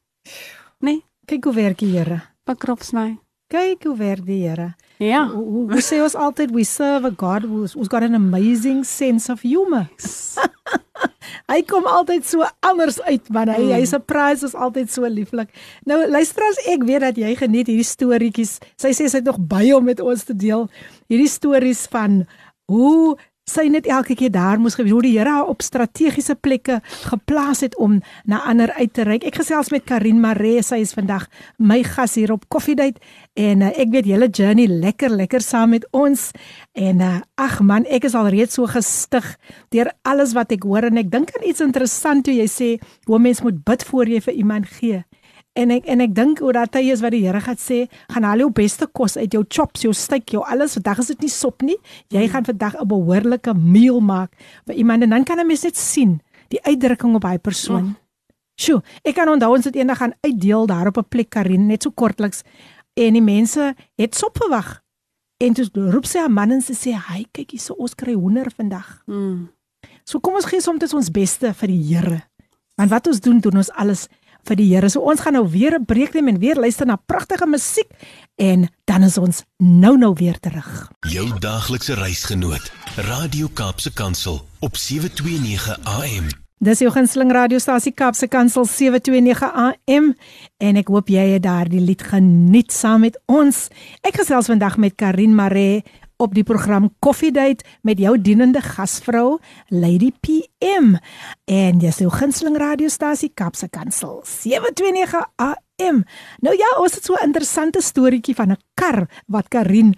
[0.85, 2.21] Nee, kyk hoe werk die Here.
[2.47, 3.17] By kropslaai.
[3.51, 4.73] Kyk hoe werk die Here.
[4.99, 5.29] Ja.
[5.31, 9.41] We say us altyd we serve a God who's, who's got an amazing sense of
[9.47, 9.87] humor.
[11.51, 13.47] hy kom altyd so anders uit man.
[13.47, 13.71] Hy mm.
[13.77, 15.55] hy surprise is altyd so lieflik.
[15.87, 18.57] Nou luister as ek weet dat jy geniet hierdie storieetjies.
[18.75, 20.67] Sy sê sy het nog baie om met ons te deel.
[21.07, 22.25] Hierdie stories van
[22.67, 23.15] hoe
[23.49, 27.63] sy net elke keer daar moes gewees hoe die Here haar op strategiese plekke geplaas
[27.65, 29.25] het om na ander uit te reik.
[29.27, 33.01] Ek gesels met Karin Maree, sy is vandag my gas hier op Coffee Date
[33.39, 36.29] en uh, ek weet julle journey lekker lekker saam met ons
[36.77, 39.25] en uh, ag man, ek is al reeds so gestig
[39.73, 42.69] deur alles wat ek hoor en ek dink aan iets interessant toe jy sê
[43.09, 45.03] hoe mens moet bid voor jy vir iemand gee.
[45.59, 47.81] En ek en ek dink oor dat hy is wat die Here gaan sê,
[48.13, 50.77] gaan al jou beste kos uit jou chops, jou steak, jou alles.
[50.79, 51.77] Vandag is dit nie sop nie.
[52.13, 54.31] Jy gaan vandag 'n behoorlike meal maak
[54.65, 57.95] vir iemand en dan kan 'n mens net sien die uitdrukking op hy persoon.
[58.59, 61.83] Sjoe, ek kan onthou ons het eendag gaan uitdeel daar op 'n plek Karin net
[61.83, 62.43] so kortliks
[62.93, 64.81] en die mense het sop verwag.
[65.37, 68.13] En toe roep sy haar man en sy sê, "Hy, kyk hier, so ons kry
[68.13, 69.49] hoender vandag." Mm.
[70.03, 72.29] So kom ons gee soms ons beste vir die Here.
[72.75, 74.07] Want wat ons doen, doen ons alles
[74.49, 74.89] vir die Here.
[74.89, 77.89] So ons gaan nou weer 'n breek neem en weer luister na pragtige musiek
[78.37, 80.91] en dan is ons nou-nou weer terug.
[81.01, 86.27] Jou daaglikse reisgenoot, Radio Kaapse Kansel op 729 AM.
[86.59, 90.09] Dis jou gunsteling radiostasie Kapse Kansel 729 AM
[90.57, 93.69] en ek hoop jy het daardie lied geniet saam met ons.
[94.03, 95.83] Ek gesels vandag met Karin Maree
[96.19, 100.97] op die program Coffee Date met jou dienende gasvrou Lady PM
[101.45, 106.03] en dis jou gunsteling radiostasie Kapse Kansel 729 AM.
[106.43, 109.95] Nou ja, ons het so 'n interessante storieetjie van 'n kar wat Karin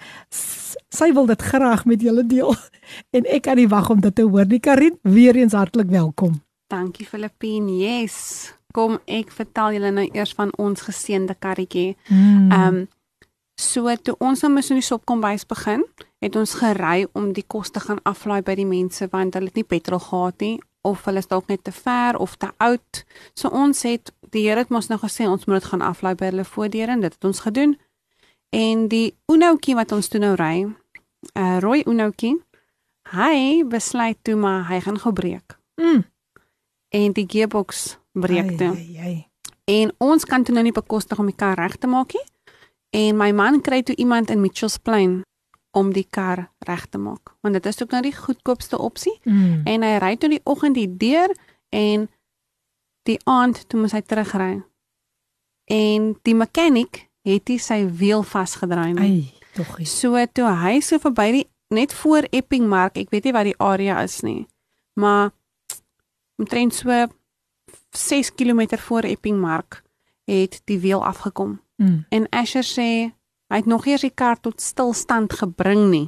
[0.89, 2.55] sy wil dit graag met julle deel
[3.15, 4.60] en ek kan nie wag om dit te hoor nie.
[4.60, 6.41] Karin, weer eens hartlik welkom.
[6.67, 7.71] Dankie Filippine.
[7.77, 8.53] Yes.
[8.71, 11.97] Kom ek vertel julle nou eers van ons geseënde karretjie.
[12.07, 12.51] Mm.
[12.51, 12.88] Ehm um,
[13.62, 15.84] so toe ons nou mis in die sopkombuis begin,
[16.21, 19.56] het ons gery om die kos te gaan aflaai by die mense want hulle het
[19.56, 23.04] nie petrol gehad nie of hulle is dalk net te ver of te oud.
[23.36, 26.32] So ons het die Here het ons nou gesê ons moet dit gaan aflaai by
[26.32, 27.78] hulle voordeur en dit het ons gedoen.
[28.50, 30.76] En die Unoutjie wat ons toe nou ry, 'n
[31.38, 32.41] uh, rooi Unoutjie,
[33.13, 36.04] hy besluit toe maar hy gaan gou breek Mm.
[36.89, 38.76] en die gearbox breek toe.
[38.76, 39.28] Ai, ai, ai.
[39.65, 42.24] En ons kan toe nou nie bekostig om die kar reg te maak nie.
[42.91, 45.21] En my man kry toe iemand in Mitchells Plain
[45.71, 47.36] om die kar reg te maak.
[47.41, 49.19] Want dit is ook nou die goedkoopste opsie.
[49.23, 49.62] Mm.
[49.63, 51.32] En hy ry toe die oggend die deur
[51.69, 52.10] en
[53.08, 54.51] die aand toe moet hy terugry.
[55.71, 58.97] En die mechanic het hy sy wiel vasgedraai.
[58.99, 59.93] Ai, tog is.
[60.01, 63.58] So toe hy so verby die net voor Epping Mark, ek weet nie wat die
[63.63, 64.43] area is nie,
[64.99, 65.32] maar
[66.41, 67.08] omtrent so
[67.95, 69.80] 6 km voor Epping Mark
[70.25, 71.62] het die wiel afgekom.
[71.77, 72.05] Mm.
[72.10, 73.12] En Asher sê
[73.51, 76.07] hy het nog eers die kar tot stilstand gebring nie.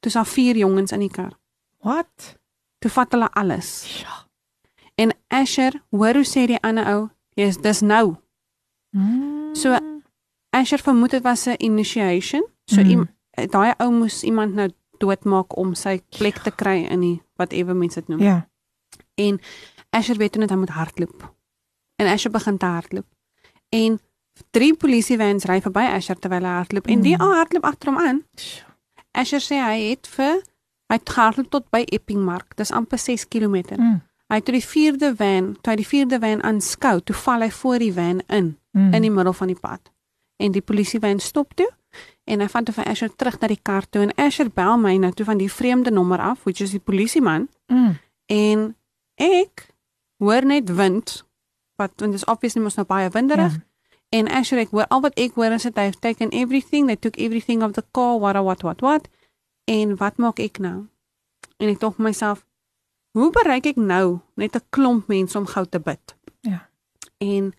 [0.00, 1.38] Toe is daar vier jongens in die kar.
[1.80, 2.36] Wat?
[2.78, 4.00] Toe vat hulle alles.
[4.02, 4.26] Ja.
[4.94, 8.16] En Asher, hoor hoe sê die ander ou, "Jy's dis nou."
[8.90, 9.54] Mm.
[9.54, 9.78] So
[10.50, 12.44] Asher vermoed dit was 'n initiation.
[12.64, 13.08] So Mm.
[13.50, 18.00] daai ou moes iemand nou doodmaak om sy plek te kry in die whatever mense
[18.00, 18.20] dit noem.
[18.20, 18.48] Ja.
[19.14, 19.40] En
[19.90, 21.34] Asher weet toe net hy moet hardloop.
[21.96, 23.06] En Asher begin te hardloop.
[23.74, 23.98] En
[24.54, 27.22] drie polisievans ry verby Asher terwyl hy hardloop en die Mm.
[27.26, 28.22] ou hardloop agter hom aan.
[29.14, 30.40] Asher sê hy het vir
[30.90, 32.56] hy het gehardloop tot by Epping Mark.
[32.56, 33.56] Dis amper 6 km.
[33.78, 34.00] Mm.
[34.28, 37.50] Hy het toe die vierde van, toe hy die vierde van aanskou, toe val hy
[37.50, 38.94] voor die van in Mm.
[38.94, 39.90] in die middel van die pad.
[40.38, 41.68] En die polisiewan stop toe
[42.26, 44.96] en hy vat toe vir Asher terug na die kar toe en Asher bel my
[44.96, 47.98] nou toe van die vreemde nommer af, which is die polisieman Mm.
[48.26, 48.74] en
[49.16, 49.68] ek
[50.18, 51.22] hoor net wind
[51.76, 53.62] wat want dit is obviously mos nou baie winderig Ja.
[54.18, 57.16] en Asher ek hoor al wat ek hoor is that they've taken everything, they took
[57.16, 59.08] everything of the car, what what what what.
[59.66, 60.86] En wat maak ek nou?
[61.58, 62.44] En ek dink myself,
[63.12, 66.14] hoe bereik ek nou net 'n klomp mense om gou te bid?
[66.40, 66.68] Ja.
[67.18, 67.54] En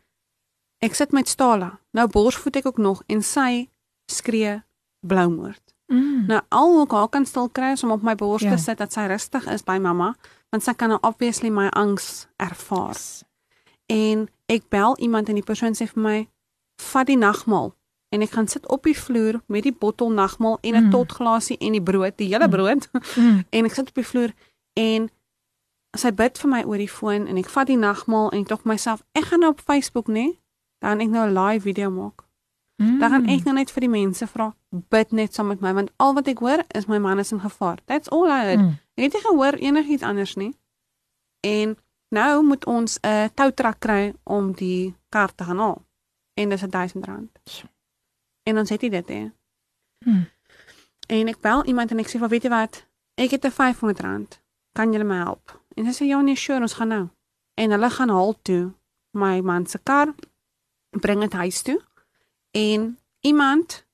[0.79, 1.79] ek sit met Stala.
[1.91, 3.69] Nou borsvoet ek ook nog en sy
[4.11, 4.63] skree
[5.01, 5.73] bloumoord.
[5.87, 6.25] Mm.
[6.27, 8.49] Nou al hoe ek haar kan stil kry is om op my bors Ja.
[8.55, 10.15] te sit dat sy rustig is by mamma,
[10.49, 12.95] want sy kan nou obviously my angs ervaar.
[13.85, 16.27] En ek bel iemand en die persoon sê vir my,
[16.81, 17.75] "Vat die nagmaal."
[18.09, 20.89] En ek gaan sit op die vloer met die bottel nagmaal en 'n Mm.
[20.91, 22.49] totglasie en die brood, die hele Mm.
[22.49, 22.89] brood.
[23.17, 23.43] Mm.
[23.49, 24.31] En ek sit op die vloer
[24.73, 25.09] en
[25.97, 28.63] sy bid vir my oor die foon en ek vat die nagmaal en ek dink
[28.65, 30.37] myself, ek gaan nou op Facebook nê,
[30.79, 32.23] dan ek nou 'n live video maak.
[32.77, 32.99] Mm.
[32.99, 34.55] Dan gaan ek nou net vir die mense vra,
[34.89, 37.39] bid net saam met my want al wat ek hoor is my man is in
[37.39, 37.77] gevaar.
[37.85, 38.59] That's all I heard.
[38.59, 38.77] Mm.
[38.95, 40.55] Ek het nie gehoor enigiets anders nie.
[41.41, 41.77] En
[42.09, 45.85] nou moet ons 'n toutrak kry om die kar te gaan haal.
[46.33, 47.65] En dis 'n R1000.
[48.43, 49.31] En ons het nie dit hè.
[50.05, 50.29] Mm.
[51.07, 52.85] En ek bel iemand en ek sê, "Wat weet jy wat?
[53.15, 54.41] Ek het 'n R500.
[54.71, 57.09] Kan julle my help?" En sy sê, "Ja, nee, sure, ons gaan nou."
[57.53, 58.73] En hulle gaan haal toe
[59.11, 60.13] my man se kar,
[60.89, 61.81] bring dit huis toe.
[62.51, 63.85] En iemand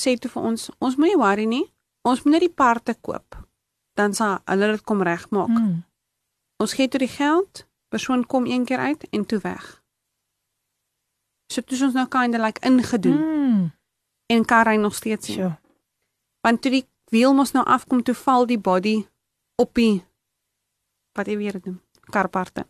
[0.00, 1.72] sê toe vir ons, "Ons moenie worry nie.
[2.02, 3.48] Ons moet net die parte koop.
[3.94, 5.84] Dan sal hulle dit kom regmaak." Mm.
[6.62, 9.82] Ons gee toe die geld, persoon kom een keer uit en toe weg.
[11.52, 13.64] So toe is ons nou kind of like ingedoen mm.
[14.32, 15.36] En kar ry nog steeds nie.
[15.36, 15.58] Sure.
[16.40, 18.94] Want toe die wiel mos nou afkom toe val die body
[19.60, 20.04] op die
[21.18, 21.76] wat jy weer doen,
[22.14, 22.64] karparte.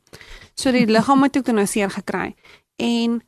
[0.59, 2.32] So die liggaam het ook nou seer gekry.
[2.82, 3.20] En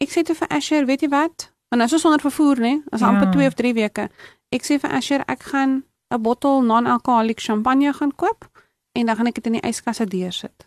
[0.00, 1.50] ek sê toe vir Asher, weet jy wat?
[1.68, 2.72] Want nou is ons sonder vervoer, né?
[2.78, 3.02] Ja.
[3.02, 3.10] ja.
[3.10, 4.08] amper 2 of 3 weke.
[4.54, 8.48] Ek sê vir Asher, ek gaan 'n bottel non-alcoholic champagne gaan koop
[8.96, 10.66] en dan gaan ek dit in die yskasse deursit.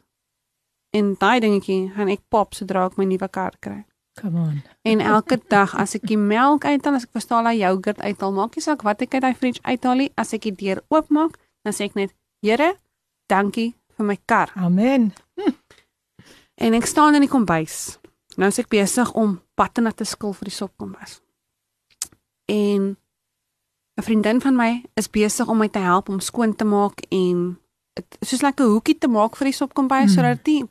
[0.95, 3.84] En daai dingetjie gaan ek pop sodra ek my nuwe kar kry.
[4.19, 4.61] Come on.
[4.84, 8.57] En elke dag as ek die melk uithaal, as ek verstaan daai yoghurt uithaal, maak
[8.57, 11.75] nie saak wat ek uit daai fridge uithaal nie, as ek die deur oopmaak, dan
[11.75, 12.73] sê ek net, Here,
[13.27, 14.53] dankie vir my kar.
[14.55, 15.11] Amen.
[16.59, 17.99] En ek staan in die kombuis.
[18.36, 21.21] Nou is ek besig om patte te skil vir die sopkombuis.
[22.51, 22.97] En
[23.95, 27.59] 'n vriendin van my is besig om my te help om skoon te maak en
[28.21, 30.15] soos like 'n hoekie te maak vir die sopkombuis Mm.
[30.15, 30.65] sodat dit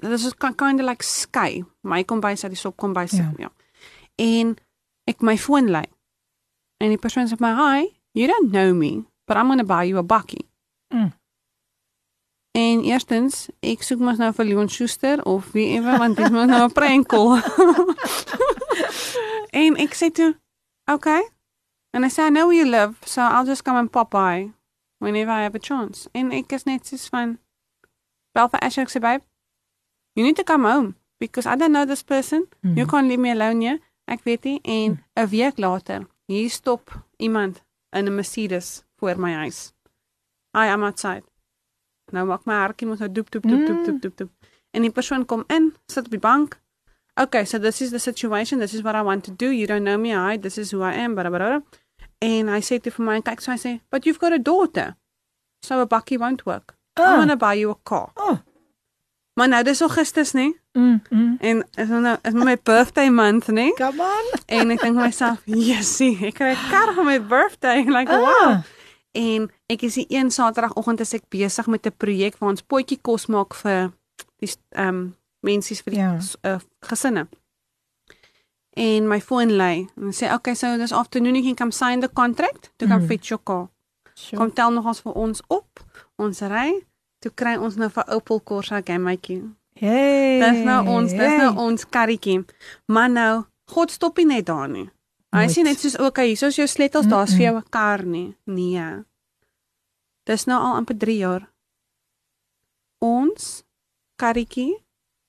[0.00, 3.32] dit is kind of like skei my kombuis uit die sopkombuis Ja.
[3.38, 3.40] ja.
[3.48, 3.50] ja.
[4.16, 4.56] En
[5.06, 5.84] ek my foon lei.
[6.78, 9.84] En die persoon sê my, "Hi, you don't know me, but I'm going to buy
[9.88, 10.48] you a bakkie."
[10.94, 11.12] Mm.
[12.56, 16.46] En eerstens, ek soek mos nou vir Leon Schuster of wie ewe want dit mos
[16.46, 17.36] nou 'n prankel.
[19.62, 20.34] en ek sê toe,
[20.90, 21.22] "Okay."
[21.92, 24.52] And I say, "I know where you live, so I'll just come and pop by
[25.04, 27.38] whenever I have a chance." En ek is van
[28.32, 29.22] Bel vir Asher ek sê, "Babe,
[30.14, 32.48] you need to come home because I don't know this person.
[32.62, 32.76] Mm.
[32.76, 37.04] You can't leave me alone here." Ek weet nie en 'n week later, hier stop
[37.16, 39.72] iemand in 'n Mercedes voor my huis.
[40.52, 41.22] I am outside.
[42.12, 44.30] Nou maak my hartjie mos nou doep doep doep doep doep doep doep.
[44.70, 46.60] En die persoon kom in, sit op die bank.
[47.14, 48.58] Okay, so this is the situation.
[48.58, 49.50] This is what I want to do.
[49.50, 50.14] You don't know me.
[50.16, 51.14] I this is who I am.
[51.14, 51.60] Blah, blah, blah.
[52.24, 54.94] En hy sê toe vir my, kyk, so hy sê, "But you've got a daughter.
[55.64, 56.76] So a bakkie won't work.
[56.96, 57.12] Ah.
[57.12, 58.38] I'm going to buy you a car." Oh.
[59.34, 60.52] Maar nou dis Augustus, nê?
[60.72, 61.36] Mm, mm.
[61.40, 63.72] En is nou is my birthday month, nê?
[63.74, 64.38] Come on.
[64.46, 68.50] En ek dink myself, "Jessie, ek kry 'n kar vir my birthday." Like, wow.
[68.50, 68.62] Ah.
[69.12, 72.98] En ek is die een Saterdagoggend is ek besig met 'n projek waar ons potjie
[73.02, 73.92] kos maak vir
[74.38, 76.18] die ehm um, mensies vir die Ja.
[76.42, 76.54] ja.
[76.54, 77.28] uh, gesinne.
[78.76, 82.08] En my foon lei en sê okay, so this afternoon you can come sign the
[82.08, 83.06] contract to come Mm.
[83.08, 83.68] fetch your car.
[84.14, 84.38] Sure.
[84.38, 85.80] Kom tel nog ons vir ons op.
[86.16, 86.82] Ons ry.
[87.20, 89.42] Toe kry ons nou vir Opel Corsa gammaatjie.
[89.74, 90.40] Hey.
[90.40, 91.38] Dis nou ons, dis hey.
[91.38, 92.44] nou ons karretjie.
[92.86, 94.90] Maar nou, God stop nie net daar nie.
[95.34, 98.36] Hy sê net soos okay, hier is jou sleutels, daar's vir jou 'n kar nie.
[98.46, 99.02] Nee.
[100.26, 101.50] Dis nou al amper 3 jaar.
[103.00, 103.64] Ons
[104.16, 104.76] karretjie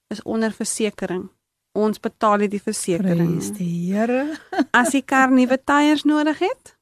[0.09, 1.29] is onder versekerings.
[1.75, 3.49] Ons betaal die versekerings.
[3.51, 4.37] Prys die Here.
[4.79, 6.75] As die kar nuwe tyres nodig het,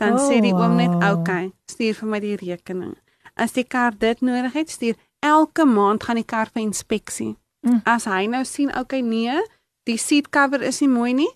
[0.00, 1.18] dan Oh, sê die oom net, wow.
[1.20, 2.96] "Okay, stuur vir my die rekening."
[3.36, 7.36] As die kar dit nodig het, stuur elke maand gaan die kar vir inspeksie.
[7.66, 7.82] Mm.
[7.84, 9.42] As hy nou sien, "Okay, nee,
[9.84, 11.30] die seat cover is nie mooi nie,"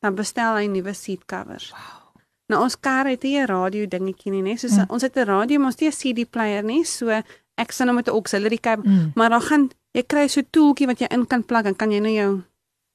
[0.00, 1.70] dan bestel hy nuwe seat covers.
[1.72, 2.00] Wow.
[2.48, 4.84] Nou ons kar het nie 'n radio dingetjie nie, nee, soos Mm.
[4.90, 7.08] ons het 'n radio, maar ons het nie 'n CD player nie, so
[7.56, 9.12] ek sien hom met 'n auxiliary cable, Mm.
[9.14, 11.90] maar dan gaan jy kry so 'n toeltjie wat jy in kan plug en kan
[11.90, 12.42] jy nou jou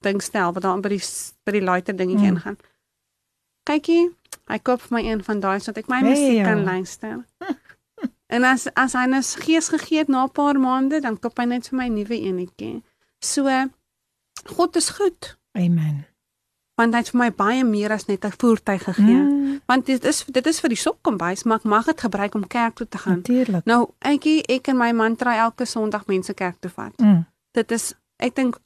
[0.02, 1.04] ding stel wat daar by die
[1.46, 2.36] by die lighter dingetjie Mm.
[2.38, 2.58] ingaan.
[3.70, 4.10] Kykie,
[4.48, 6.44] hy koop vir my een van daai sodat ek my Hey, musiek ja.
[6.44, 7.26] kan luister.
[8.30, 11.46] en as as hy nou gees gegee het na 'n paar maande, dan koop hy
[11.46, 12.82] net vir my nuwe enetjie.
[13.22, 13.44] So
[14.56, 16.06] God is goed, Amen.
[16.80, 19.20] Want hy het vir my baie meer as net 'n voertuig gegee.
[19.20, 19.62] Mm.
[19.68, 22.76] Want dit is dit is vir die sopkombuis, maar ek mag dit gebruik om kerk
[22.76, 23.16] toe te gaan.
[23.20, 23.66] Natuurlik.
[23.66, 26.94] Nou, eintjie ek en my man try elke Sondag mense kerk toe vat.
[26.98, 27.26] Mm.
[27.52, 28.58] Dit is ek dink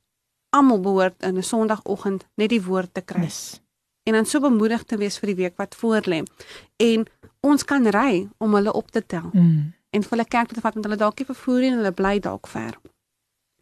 [0.51, 3.61] almal behoort in 'n Sondagoggend net die woord te kry Yes.
[4.05, 6.23] en dan so bemoedig te wees vir die week wat voorlê.
[6.77, 7.05] En
[7.41, 9.73] ons kan ry om hulle op te tel Mm.
[9.89, 12.19] en vir hulle kerk toe te vat want hulle dalk nie vervoer en hulle bly
[12.19, 12.73] dalk ver.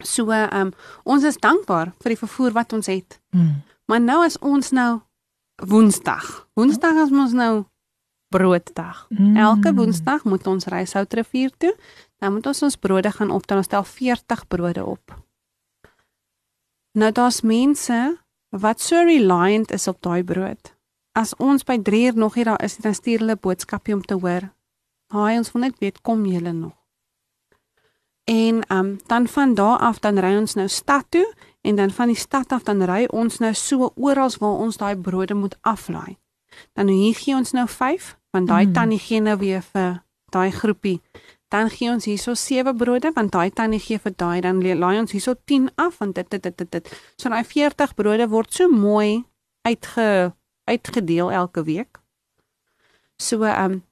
[0.04, 0.72] So, ehm um,
[1.04, 3.20] ons is dankbaar vir die vervoer wat ons het.
[3.30, 3.62] Mm.
[3.86, 5.00] Maar nou is ons nou
[5.62, 6.48] Woensdag.
[6.54, 7.64] Woensdag is ons nou
[8.28, 9.06] brooddag.
[9.08, 9.36] Mm.
[9.36, 11.74] Elke Woensdag moet ons ry Soutrivier toe.
[12.18, 13.60] Dan moet ons ons brode gaan optel.
[13.62, 15.14] Ons tel 40 brode op.
[16.98, 17.98] Nou daar's mense
[18.52, 20.74] wat so reliant is op daai brood.
[21.12, 24.02] As ons by 3 uur nog nie daar is, dan stuur hulle 'n boodskapie om
[24.02, 24.52] te hoor.
[25.12, 26.76] Haai, ons wil net weet kom julle nog.
[28.24, 32.06] En um, dan van daar af dan ry ons nou stad toe en dan van
[32.06, 36.18] die stad af dan ry ons nou so oral waar ons daai brode moet aflaai.
[36.72, 38.72] Dan hier gee ons nou 5 want daai Mm.
[38.72, 41.00] tannie gee nou weer vir daai groepie.
[41.48, 45.12] Dan gee ons hierso 7 brode want daai tannie gee vir daai dan laai ons
[45.12, 46.70] hierso 10 af want dit dit dit dit.
[46.70, 47.12] dit.
[47.16, 49.24] So daai 40 brode word so mooi
[49.62, 50.34] uitge
[50.64, 52.00] uitgedeel elke week.
[53.16, 53.82] So ehm um,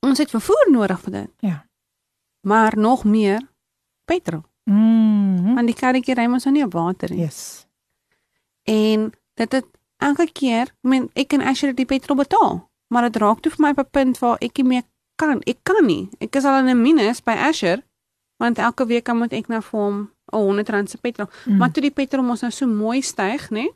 [0.00, 1.30] ons het vervoer nodig vir dit.
[1.38, 1.66] Ja.
[2.40, 3.40] Maar nog meer
[4.04, 4.49] petrol.
[4.70, 5.54] Mm.
[5.56, 7.24] Want die karretjie ry mos nou nie op water nie.
[7.24, 7.66] Yes.
[8.70, 9.10] En
[9.40, 9.66] dit het
[9.98, 13.64] elke keer, ek meen ek kan Asher die petrol betaal, maar dit raak toe vir
[13.66, 14.82] my op 'n punt waar ek nie meer
[15.16, 15.42] kan.
[15.46, 16.08] Ek kan nie.
[16.20, 17.82] Ek is al in 'n minus by Asher
[18.38, 21.28] want elke week dan moet ek nou vir hom 'n 100 rand se petrol.
[21.44, 21.56] Mm.
[21.56, 23.68] Maar toe die petrol mos nou so mooi styg, nê?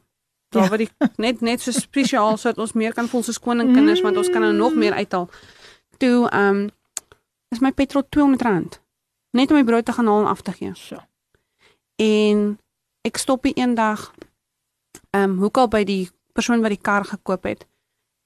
[0.49, 0.69] Daar Ja.
[0.69, 4.31] waar die net net so spesiaal sodat ons meer kan voel soos koninkinders want ons
[4.31, 5.29] kan nou nog meer uithaal.
[5.99, 6.71] Toe ehm um,
[7.51, 8.81] is my petrol 200 rand
[9.35, 10.73] net om my brood te gaan haal en af te gee.
[10.79, 10.99] So.
[12.01, 12.59] En
[13.07, 14.13] ek stop die eendag
[15.11, 17.67] ehm um, hoekom by die persoon wat die kar gekoop het.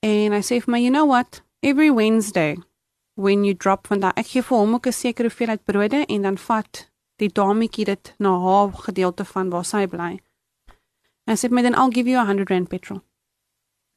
[0.04, 1.42] En hy sê vir my, "You know what?
[1.60, 2.56] Every Wednesday
[3.14, 6.22] when you drop van daai ek gee vir hom ook 'n sekere hoeveelheid brode en
[6.22, 10.20] dan vat die dametjie dit na haar gedeelte van waar sy bly.
[11.26, 13.02] En sê my dan I'll give you 100 rand petrol.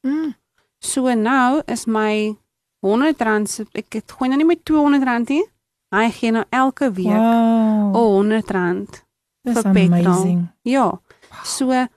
[0.07, 0.33] Mm.
[0.79, 2.37] So nou is my
[2.79, 5.43] 100 rand ek het gooi nou nie met 200 rand nie.
[5.91, 7.93] Hy gee nou elke week Wow.
[7.95, 9.03] 100 rand.
[9.43, 10.47] Dis vir petrol.
[10.63, 11.01] Ja.
[11.43, 11.87] So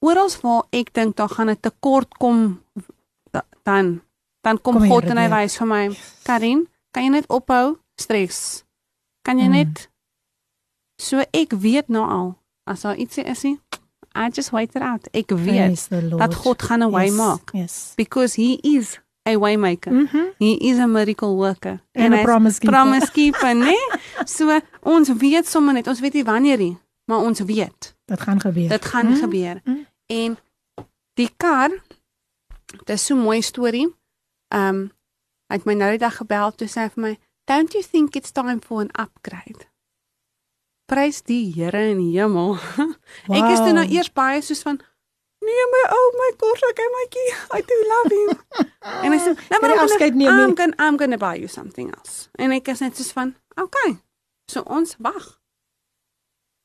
[0.00, 2.62] oral waar ek dink daar gaan 'n tekort kom
[3.30, 4.00] da- dan
[4.42, 5.90] dan kom, Kom God en hy wys vir my,
[6.24, 8.64] Karin, kan jy net ophou stres?
[9.22, 9.52] Kan jy Mm.
[9.52, 9.88] net
[10.98, 13.58] So ek weet nou al as daar ietsie is nie,
[14.14, 15.08] I just wait it out.
[15.14, 17.92] Ek weet dat God gaan 'n way Yes, maak Yes.
[17.96, 18.98] because he is
[19.28, 19.92] a way maker.
[19.92, 20.32] Mhm.
[20.38, 21.80] He is a miracle worker.
[21.92, 22.78] En 'n promise keeper.
[22.78, 23.74] promise keeper, né?
[24.26, 28.40] So ons weet sommer net, ons weet nie wanneer nie, maar ons weet Dit gaan
[28.40, 28.68] gebeur.
[28.68, 29.16] dit gaan Mm.
[29.16, 29.60] gebeur.
[29.64, 29.86] Mm.
[30.06, 30.38] En
[31.14, 31.70] die kar
[32.84, 33.94] dis so 'n mooi storie.
[34.54, 34.90] Um
[35.48, 38.14] hy het my nou die dag gebel toe sê hy vir my, "Don't you think
[38.16, 39.66] it's time for an upgrade?"
[40.86, 42.56] Prys die Here in die hemel.
[43.30, 43.92] Ek is toe nou Wow.
[43.94, 44.80] eers baie soos van
[45.40, 48.30] Nee my ou my korsak en mytjie I do love him.
[49.04, 50.58] en hy sê nou maar afskeid neem gonna, I'm nie?
[50.60, 52.28] gonna I'm gonna buy you something else.
[52.36, 53.96] En ek is net soos van okay.
[54.52, 55.40] So ons wag.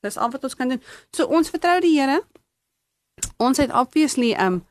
[0.04, 0.84] Dis al wat ons kan doen.
[1.16, 2.22] So ons vertrou die Here.
[3.40, 4.66] Ons het obviously um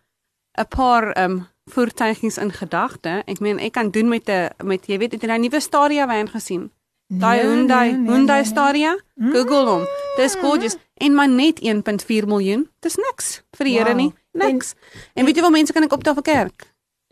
[0.59, 3.23] 'n paar um voertuigies in gedagte.
[3.27, 6.07] Ek meen ek kan doen met 'n met jy weet het jy nou nuwe Stadia
[6.07, 6.71] wan gesien?
[7.09, 8.51] Daai Nee, Hyundai nee, nee, Hyundai nee, nee.
[8.53, 8.97] Stadia.
[9.21, 9.33] Mm.
[9.33, 9.83] Google hom.
[10.17, 10.77] Dis gorgeous.
[10.95, 12.69] En maar net 1.4 miljoen.
[12.81, 13.97] Dis niks vir die Here Wow.
[13.97, 14.13] nie.
[14.33, 14.75] Niks.
[15.15, 16.65] En weet jy hoeveel mense kan ek optel vir kerk?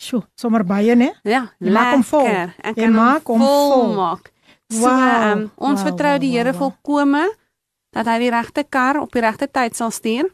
[0.03, 1.12] Sjoe, sommer baie, né?
[1.22, 2.26] Ja, Jy maak hom vol.
[2.26, 3.93] Ek Jy kan maak hom vol.
[3.95, 4.32] maak.
[4.72, 6.70] So, Wow, um, ons wow, vertrou die Here wow, wow.
[6.72, 7.36] volkome
[7.93, 10.30] dat hy die regte kar op die regte tyd sal stuur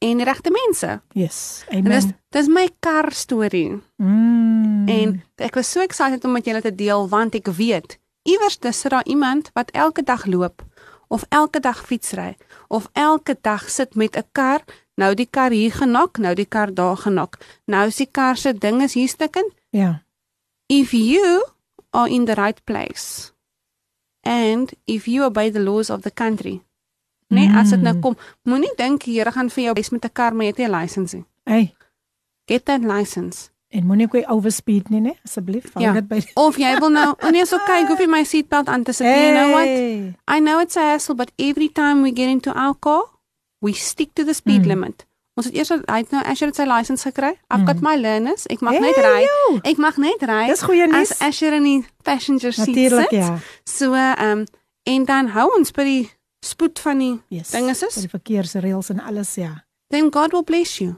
[0.00, 1.00] en die regte mense.
[1.14, 1.64] Yes.
[1.70, 2.16] En dis Amen.
[2.30, 3.80] dis my kar storie.
[3.96, 4.88] Mm.
[4.88, 7.98] En ek was so excited om met julle te deel want ek weet
[8.28, 10.64] iewers dis daar iemand wat elke dag loop
[11.08, 12.36] of elke dag fietsry
[12.68, 14.60] of elke dag sit met 'n kar,
[14.94, 17.38] nou die kar hier genak, nou die kar daar genak.
[17.66, 19.52] Nou is die kar se ding is hier stukkend.
[19.70, 20.02] ja.
[20.66, 21.44] If you
[21.90, 23.32] are in the right place
[24.22, 26.62] and if you obey the laws of the country.
[27.28, 28.00] Nee, as dit nou Mm.
[28.00, 30.56] kom, moenie dink die Here gaan vir jou wys met 'n kar maar jy het
[30.58, 31.26] nie 'n lisensie nie.
[31.44, 31.74] Hey,
[32.46, 33.50] Get that license.
[33.70, 35.12] En moenie ook overspeed nie, né?
[35.24, 35.92] Asseblief, hou Ja.
[35.92, 36.22] dit by.
[36.34, 39.06] Of jy wil nou, oh nee, so kyk, hoef jy my seatbelt aan te sit.
[39.06, 39.24] nie.
[39.26, 39.64] You know what?
[39.66, 40.14] Hey.
[40.36, 43.02] I know it's a hassle, but every time we get into our car,
[43.60, 44.66] we stick to the speed Mm.
[44.66, 45.06] limit.
[45.36, 47.36] Ons het eers hy het nou Asher het sy license gekry.
[47.50, 47.82] I've got Mm.
[47.82, 48.46] my learners.
[48.46, 49.26] Ek mag Hey, net ry.
[49.70, 50.46] Ek mag net ry.
[50.48, 51.10] Dis goeie nuus.
[51.12, 53.18] As Asher in die passenger seat Natuurlik, sit.
[53.18, 53.38] ja.
[53.64, 54.44] So ehm um,
[54.84, 56.10] en dan hou ons by die
[56.44, 57.50] spoed van die Yes.
[57.50, 59.64] Ding is die verkeersreëls en alles, ja.
[59.90, 60.96] then God will bless you.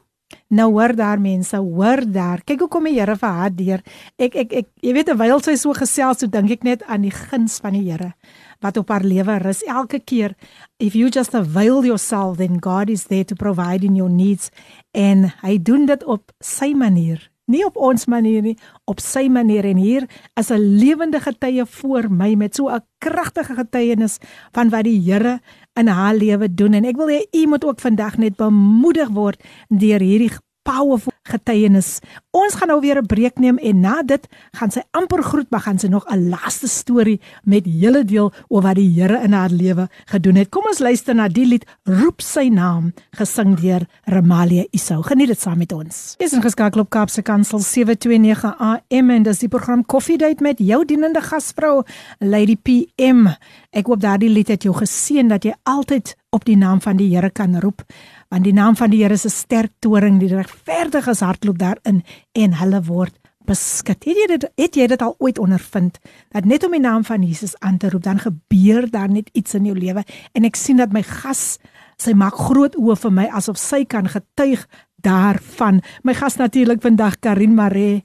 [0.48, 2.42] Nou hoor daar mense, hoor daar.
[2.44, 3.82] Kyk hoe kom die Here vir haar deur.
[4.18, 7.14] Ek ek ek jy weet terwyl sy so gesels, so dink ek net aan die
[7.14, 8.14] guns van die Here
[8.60, 10.34] wat op haar lewe rus elke keer.
[10.78, 14.50] If you just avail yourself, then God is there to provide in your needs
[14.92, 17.30] en hy doen dit op sy manier.
[17.50, 18.54] Nie op ons manier nie,
[18.86, 20.06] op sy manier en hier
[20.38, 24.18] is 'n lewende getuie voor my met so 'n kragtige getuienis
[24.52, 25.40] van wat die Here
[25.78, 26.72] in haar lewe doen.
[26.72, 31.98] En ek wil hê u moet ook vandag net bemoedig word deur hierdie powerful getuienis.
[32.34, 35.60] Ons gaan nou weer 'n breek neem en na dit gaan sy amper groet, maar
[35.60, 39.50] gaan sy nog 'n laaste storie met julle deel oor wat die Here in haar
[39.50, 40.48] lewe gedoen het.
[40.48, 45.02] Kom ons luister na die lied Roep sy naam, gesing deur Ramalia Isou.
[45.02, 46.14] Geniet dit saam met ons.
[46.18, 50.84] Dis ingeskakel op Kaapse Kansel 729 AM en dis die program Coffee Date met jou
[50.84, 51.82] dienende gasvrou
[52.18, 53.26] Lady PM.
[53.70, 57.08] Ek hoop daardie lied het jou geseën dat jy altyd op die naam van die
[57.14, 57.82] Here kan roep
[58.30, 62.02] want die naam van die Here is 'n sterk toring die regverdiges hardloop daarin
[62.32, 63.14] en hulle word
[63.46, 64.04] beskik.
[64.04, 65.98] Het jy dit het jy dit al ooit ondervind
[66.30, 69.54] dat net om die naam van Jesus aan te roep dan gebeur daar net iets
[69.54, 71.58] in jou lewe en ek sien dat my gas
[72.00, 74.66] sy maak groot oë vir my asof sy kan getuig
[75.02, 75.80] daarvan.
[76.02, 78.02] My gas natuurlik vandag Karin Maree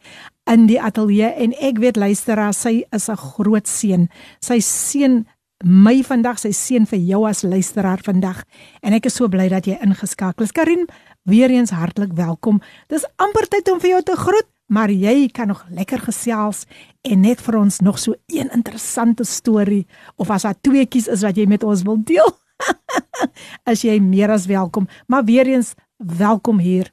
[0.51, 4.09] in die ateljee en ek weet luisteraar sy is 'n groot seën.
[4.39, 5.25] Sy seën
[5.63, 8.43] my vandag, sy seën vir jou as luisteraar vandag
[8.83, 10.53] en ek is so bly dat jy ingeskakel is.
[10.55, 10.87] Karin,
[11.23, 12.61] weer eens hartlik welkom.
[12.91, 16.65] Dis amper tyd om vir jou te groet, maar jy kan nog lekker gesels
[17.05, 19.85] en net vir ons nog so een interessante storie
[20.17, 22.33] of as daar tweeetjies is wat jy met ons wil deel.
[23.71, 26.91] as jy meer as welkom, maar weer eens welkom hier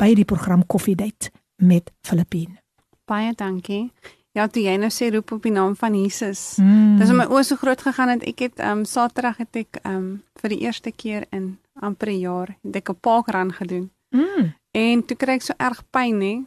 [0.00, 2.60] by die program Coffee Date met Filippine.
[3.06, 3.90] Baie dankie.
[4.36, 6.58] Ja, toe jy nou sê roep op die naam van Jesus.
[6.60, 6.98] Mm.
[7.00, 10.18] Dis in my oë so groot gegaan dat ek het um, Saterdag het ek um,
[10.42, 13.90] vir die eerste keer in amper 'n jaar het ek 'n parkrun gedoen.
[14.12, 14.52] Mm.
[14.76, 16.44] En toe kry ek so erg pyn nê.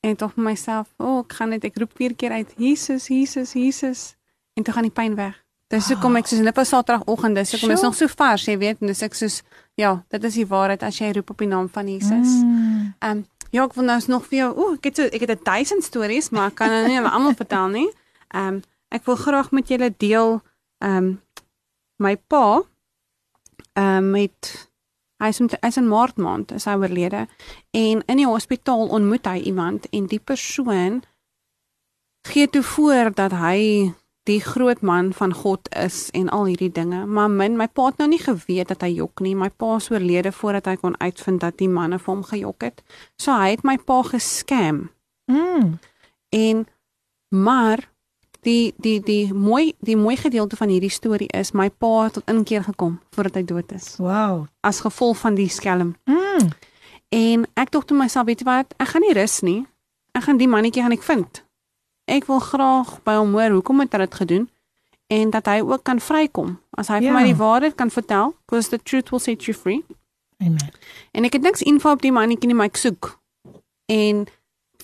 [0.00, 3.08] En tog vir myself, o, oh, ek gaan net ek roep vier keer uit Jesus,
[3.08, 4.16] Jesus, Jesus
[4.54, 5.36] en toe gaan die pyn weg.
[5.68, 7.88] Dis hoekom ek soos net op Saterdagoggend, dis hoekom is Sjoe.
[7.88, 9.42] nog so vars, jy weet, en dis ek soos
[9.76, 12.40] ja, dit is die waarheid as jy roep op die naam van Jesus.
[12.40, 12.94] Mm.
[13.04, 15.44] Um, ja, ek wil nou nog vir jou, ooh, ek het so ek het 'n
[15.44, 17.90] duisend stories, maar ek kan nou nie hulle almal vertel nie.
[18.34, 20.40] Ehm um, ek wil graag met julle deel
[20.78, 21.22] ehm um,
[21.96, 22.62] my pa
[23.72, 24.68] ehm um, met
[25.18, 27.26] hy is met hy's in Maart maand is hy oorlede
[27.70, 31.02] en in die hospitaal ontmoet hy iemand en die persoon
[32.28, 33.92] gee toe voor dat hy
[34.28, 37.06] die groot man van God is en al hierdie dinge.
[37.06, 39.34] Maar min, my pa het nou nie geweet dat hy jok nie.
[39.38, 42.82] My pa is oorlede voordat hy kon uitvind dat die manne vir hom gejok het.
[43.16, 44.88] So hy het my pa geskam.
[45.32, 45.78] Mm.
[46.36, 46.66] En
[47.32, 47.86] maar
[48.46, 52.28] die die die mooi die mooi gedeelte van hierdie storie is my pa het tot
[52.30, 54.46] inkeer gekom voordat hy dood is Wow.
[54.60, 55.96] as gevolg van die skelm.
[56.04, 56.48] Mm.
[57.08, 59.62] En ek dink toe myself, weet jy wat, ek gaan nie rus nie.
[60.12, 61.42] Ek gaan die mannetjie gaan ek vind.
[62.08, 64.48] Ek wil graag by hom hoor hoekom het hy dit gedoen
[65.12, 66.58] en dat hy ook kan vrykom.
[66.76, 67.08] As hy Ja.
[67.08, 69.84] vir my die waarheid kan vertel, because the truth will set you free.
[70.40, 70.72] Amen.
[71.12, 73.18] En ek het niks info op die mannetjie nie, maar ek soek.
[73.86, 74.26] En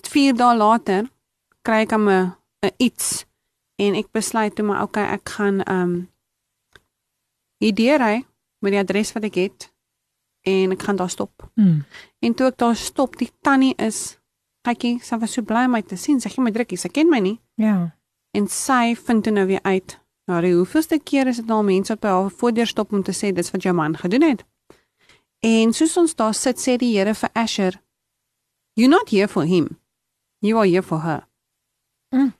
[0.02, 1.10] 4 dae later
[1.62, 2.34] kry ek hom 'n
[2.76, 3.24] iets
[3.76, 6.08] en ek besluit toe maar okay, ek gaan ehm um,
[7.58, 8.24] hier ry
[8.60, 9.70] met die adres wat ek het
[10.44, 11.50] en ek gaan daar stop.
[11.54, 11.84] Mm.
[12.20, 14.18] En toe ek daar stop, die tannie is
[14.64, 16.20] kykie, sy was so bly om my te sien.
[16.20, 17.36] Sy gee my drukkie, sy ken my nie.
[17.60, 17.92] Ja.
[18.34, 19.98] En sy vind toe nou weer uit.
[20.26, 23.02] Nou, die hoeveelste keer is dit nou al mense op by haar voordeur stop om
[23.04, 24.44] te sê dis wat jou man gedoen het.
[25.44, 27.80] En soos ons daar sit, sê die Here vir Asher,
[28.74, 29.78] "You're not here for him.
[30.40, 31.28] You are here for her."
[32.10, 32.32] Mm.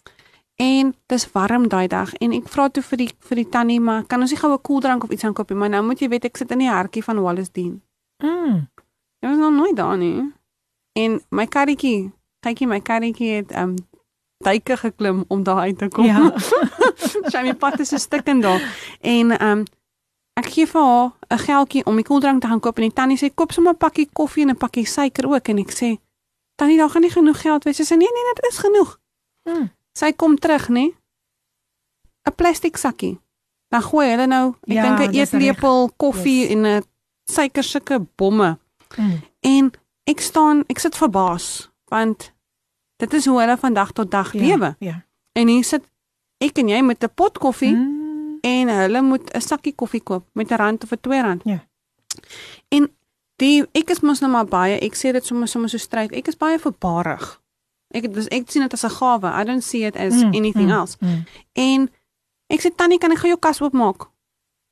[0.56, 4.04] En dis warm daai dag en ek vra toe vir die vir die tannie, maar
[4.04, 5.58] kan ons nie gou 'n koeldrank of iets aankoop nie?
[5.58, 7.82] Maar nou moet jy weet ek sit in die hartjie van Wallace Dean.
[8.22, 8.68] Mm.
[9.20, 10.32] Jy was nog nooit daar nie.
[10.94, 12.12] En my karretjie,
[12.46, 13.74] kykie my karretjie het um,
[14.44, 16.04] duike geklim om daar uit te kom.
[16.06, 16.30] Ja.
[17.32, 18.62] Sy my pad is 'n stuk in daar.
[19.00, 19.64] En um,
[20.38, 23.18] ek gee vir haar 'n geldjie om die koeldrank te gaan koop en die tannie
[23.18, 25.96] sê koop sommer 'n pakkie koffie en 'n pakkie suiker ook en ek sê
[26.54, 27.76] tannie daar gaan nie genoeg geld wees.
[27.76, 28.98] Sy sê nee nee, dit is genoeg.
[29.48, 29.70] Mm.
[29.92, 30.94] Sy kom terug, nê?
[32.28, 33.18] 'n Plastiek sakkie.
[33.68, 36.50] Dan gooi hulle nou, ek Ja, dink 'n eetlepel koffie Yes.
[36.50, 36.82] en 'n
[37.24, 38.58] suiker sulke bomme.
[38.96, 39.20] Mm.
[39.40, 39.72] En
[40.04, 42.32] ek staan, ek sit verbaas want
[42.96, 44.76] dit is hoe hulle van dag tot dag Ja, lewe.
[44.78, 45.04] Ja.
[45.32, 45.84] En hier sit
[46.38, 47.88] ek en jy met 'n pot koffie mm.
[47.88, 48.38] Mm.
[48.42, 51.42] en hulle moet 'n sakkie koffie koop met 'n rand of 'n 2 rand.
[51.44, 51.64] Ja.
[52.68, 52.90] En
[53.36, 56.12] die ek is mos nou maar baie, ek sê dit sommer sommer so stryd.
[56.12, 57.40] Ek is baie verbarig.
[57.94, 59.40] Ek dis ek sien dit as 'n gawe.
[59.40, 60.96] I don't see it as Mm, anything mm, else.
[61.00, 61.24] Mm.
[61.52, 61.90] En
[62.48, 64.10] ek sê tannie, kan ek gou jou kas oopmaak?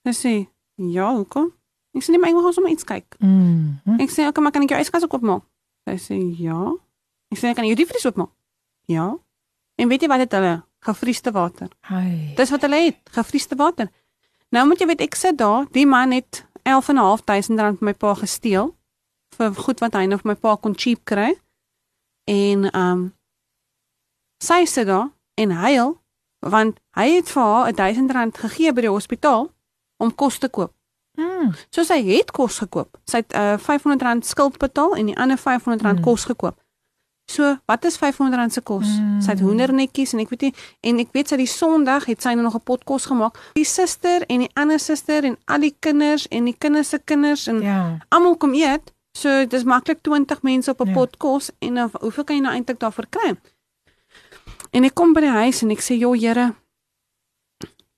[0.07, 1.53] Sy sê, "Ja, hoekom?"
[1.93, 3.81] Ek sê, "Nee, maar ek wil gou sommer iets kyk." Mm.
[3.85, 4.01] Mm.
[4.01, 5.43] Ek sê, "Oké, maar kan ek jou yskas ook oopmaak?"
[5.85, 6.73] Sy sê, "Ja."
[7.29, 8.31] Ek sê, "Kan ek jou diepvries oopmaak?"
[8.87, 9.19] "Ja."
[9.77, 10.65] En weet jy wat het hulle?
[10.79, 11.69] Gevriesde water.
[11.89, 12.35] Hi.
[12.35, 13.91] Dis wat hulle het, gevriesde water.
[14.49, 18.15] Nou moet jy weet ek sit daar, die man het 11.500 rand vir my pa
[18.15, 18.75] gesteel
[19.37, 21.33] vir goed wat hy nou vir my pa kon cheap kry.
[22.29, 23.15] En ehm um,
[24.43, 25.97] sy sit daar en huil
[26.43, 29.47] want hy het vir haar 1000 rand gegee by die hospitaal
[30.03, 30.75] om kos te koop.
[31.19, 31.53] Mm.
[31.71, 32.97] So sy het kos gekoop.
[33.05, 36.05] Sy het uh, 500 rand skuld betaal en die ander 500 rand Mm.
[36.05, 36.57] kos gekoop.
[37.31, 38.87] So, wat is 500 rand se kos?
[38.99, 39.21] Mm.
[39.23, 42.33] Sy het hoendernetjies en ek weet nie en ek weet sy die Sondag het sy
[42.35, 43.39] nou nog 'n pot kos gemaak.
[43.55, 47.47] Die suster en die ander suster en al die kinders en die kinders se kinders
[47.47, 47.99] en Ja.
[48.11, 48.93] almal kom eet.
[49.15, 50.95] So dis maklik 20 mense op 'n Ja.
[50.95, 53.37] pot kos en dan hoeveel kan jy nou eintlik daarvoor kry?
[54.73, 56.55] En ek kom by die huis en ek sê, "Jo Here,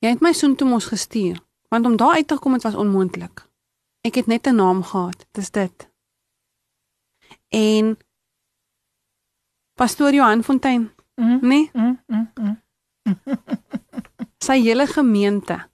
[0.01, 1.39] jy het my soheen toe mos gestuur,
[1.75, 3.43] want om daar uit te kom het was onmoontlik.
[4.07, 5.91] Ek het net 'n naam gehad, dis dit."
[7.49, 7.99] En
[9.75, 11.39] Pastoor Johan Fontein, Mm.
[11.41, 12.01] nee, Mm.
[12.07, 12.31] Mm.
[12.35, 12.63] Mm.
[14.39, 15.69] sy hele gemeente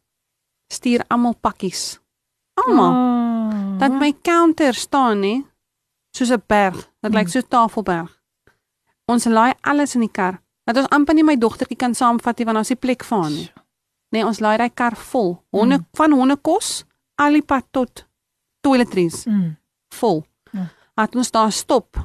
[0.73, 2.01] stuur almal pakkies.
[2.55, 2.91] Almal.
[2.93, 3.79] Oh.
[3.79, 5.43] dat my counter staan nê
[6.17, 7.31] soos 'n berg dit lyk Mm.
[7.31, 8.21] so 'n tafelberg
[9.07, 12.45] ons laai alles in die kar dat ons amper nie my dogtertjie kan saamvat nie
[12.47, 13.53] want het nie plek vir haar nie
[14.13, 15.87] nee ons laai daai kar vol honde Mm.
[15.95, 16.85] van hondekos
[17.19, 18.07] al die pad tot
[18.61, 19.57] toiletries Mm.
[19.95, 20.67] vol Ja.
[20.97, 21.97] het ons daar stop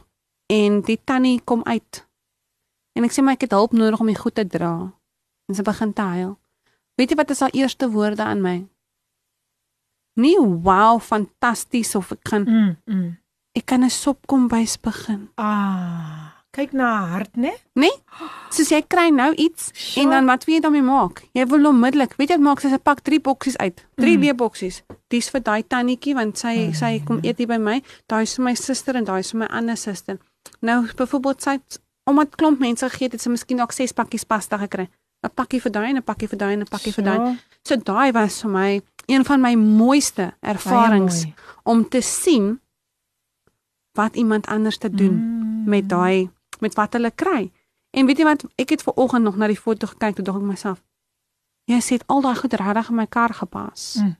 [0.47, 2.05] en die tannie kom uit
[2.95, 4.93] en ek sê maar ek het hulp nodig om die goed te dra
[5.49, 6.37] en sy begin te huil
[6.97, 8.67] weet jy wat is haar eerste woorde aan my
[10.15, 12.77] nie wow fantasties of ek gaan Mm.
[12.85, 13.17] Mm.
[13.53, 16.24] ek kan 'n sopkombuis begin Ah.
[16.55, 17.51] Kyk na haar hart, né?
[17.75, 17.89] Né?
[18.49, 20.05] Soos jy kry nou iets Sure.
[20.05, 21.23] en dan wat wil jy daarmee maak?
[21.35, 23.81] Jy wil onmiddellik, weet jy maak sy sy pak 3 boksies uit.
[23.99, 24.21] 3 Mm.
[24.23, 24.83] leeboksies.
[25.09, 27.81] Dis vir daai tannetjie want sy sy kom eet hier by my.
[28.07, 30.17] Daai is vir my suster en daai is vir my ander suster.
[30.61, 31.59] Nou byvoorbeeld sy
[32.07, 34.87] omdat klomp mense gegee het, sy miskien dalk 6 pakkies pasta gekry.
[35.23, 37.17] 'n Pakkie vir daai en 'n pakkie vir daai en 'n pakkie vir daai.
[37.17, 37.37] Sure.
[37.67, 41.33] So daai was vir my een van my mooiste ervarings mooi.
[41.65, 42.59] om te sien
[43.93, 45.69] wat iemand anders te doen Mm.
[45.69, 46.29] met daai
[46.61, 47.51] met wat hulle kry.
[47.91, 50.37] En weet jy wat, ek het ver oggend nog na die foto gekyk, toe dink
[50.37, 50.83] ek myself,
[51.65, 53.95] jy sê al daai goed regtig in my kar gepas.
[54.01, 54.15] Mm.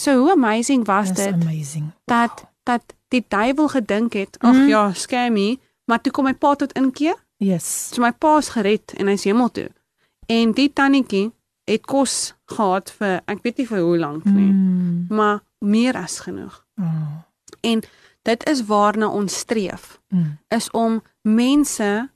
[0.00, 1.92] So hoe amazing was That's dit amazing.
[2.04, 4.68] dat dat die duiwel gedink het, ag Mm.
[4.68, 7.16] ja, scammy, maar toe kom my pa tot inkeer.
[7.36, 7.88] Yes.
[7.94, 9.70] So my pa is gered en hy's hemel toe.
[10.26, 11.32] En die tannetjie
[11.64, 15.06] het kos gehad vir ek weet nie vir hoe lank nie, Mm.
[15.08, 16.66] maar meer as genoeg.
[16.80, 17.18] Oh.
[17.60, 17.82] En
[18.22, 20.00] dit is waarna ons streef.
[20.08, 20.38] Mm.
[20.48, 22.10] is om mense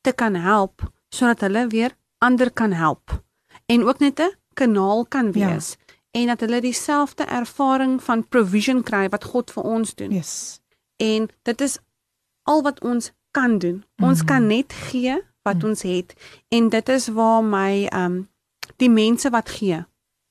[0.00, 3.22] te kan help sodat hulle weer ander kan help
[3.66, 5.48] en ook net 'n kanaal kan Ja.
[5.48, 5.76] wees
[6.10, 10.10] en dat hulle dieselfde ervaring van provision kry wat God vir ons doen.
[10.10, 10.60] Yes.
[10.96, 11.78] En dit is
[12.42, 13.84] al wat ons kan doen.
[14.02, 14.26] Ons Mhm.
[14.26, 15.66] kan net gee wat Mhm.
[15.66, 16.14] ons het
[16.48, 18.28] en dit is waar my um
[18.76, 19.84] die mense wat gee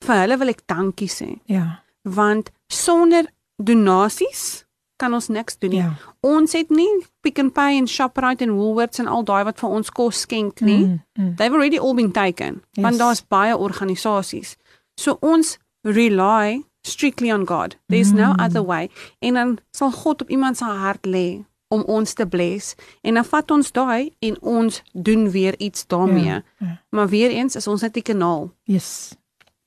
[0.06, 1.84] vir hulle wil ek dankie sê Ja.
[2.04, 3.26] want sonder
[3.64, 4.66] donasies
[5.00, 5.80] kan ons niks doen nie.
[5.80, 5.94] Ja.
[6.26, 6.90] Ons het nie
[7.24, 10.60] Pick n Pay en Shoprite en Woolworths en al daai wat vir ons kos skenk
[10.62, 10.84] nie.
[10.86, 11.00] Mm.
[11.20, 11.36] Mm.
[11.36, 12.62] They've already all been taken.
[12.76, 12.84] Yes.
[12.84, 14.56] Want daar's baie organisasies.
[15.00, 17.78] So ons rely strictly on God.
[17.88, 18.40] There's no Mm.
[18.46, 18.90] other way.
[19.20, 23.26] En dan sal God op iemand se hart lê om ons te bless en dan
[23.26, 26.26] vat ons daai en ons doen weer iets daarmee.
[26.26, 26.82] Ja, ja.
[26.90, 28.52] Maar weer eens is ons net die kanaal.
[28.64, 29.12] Yes.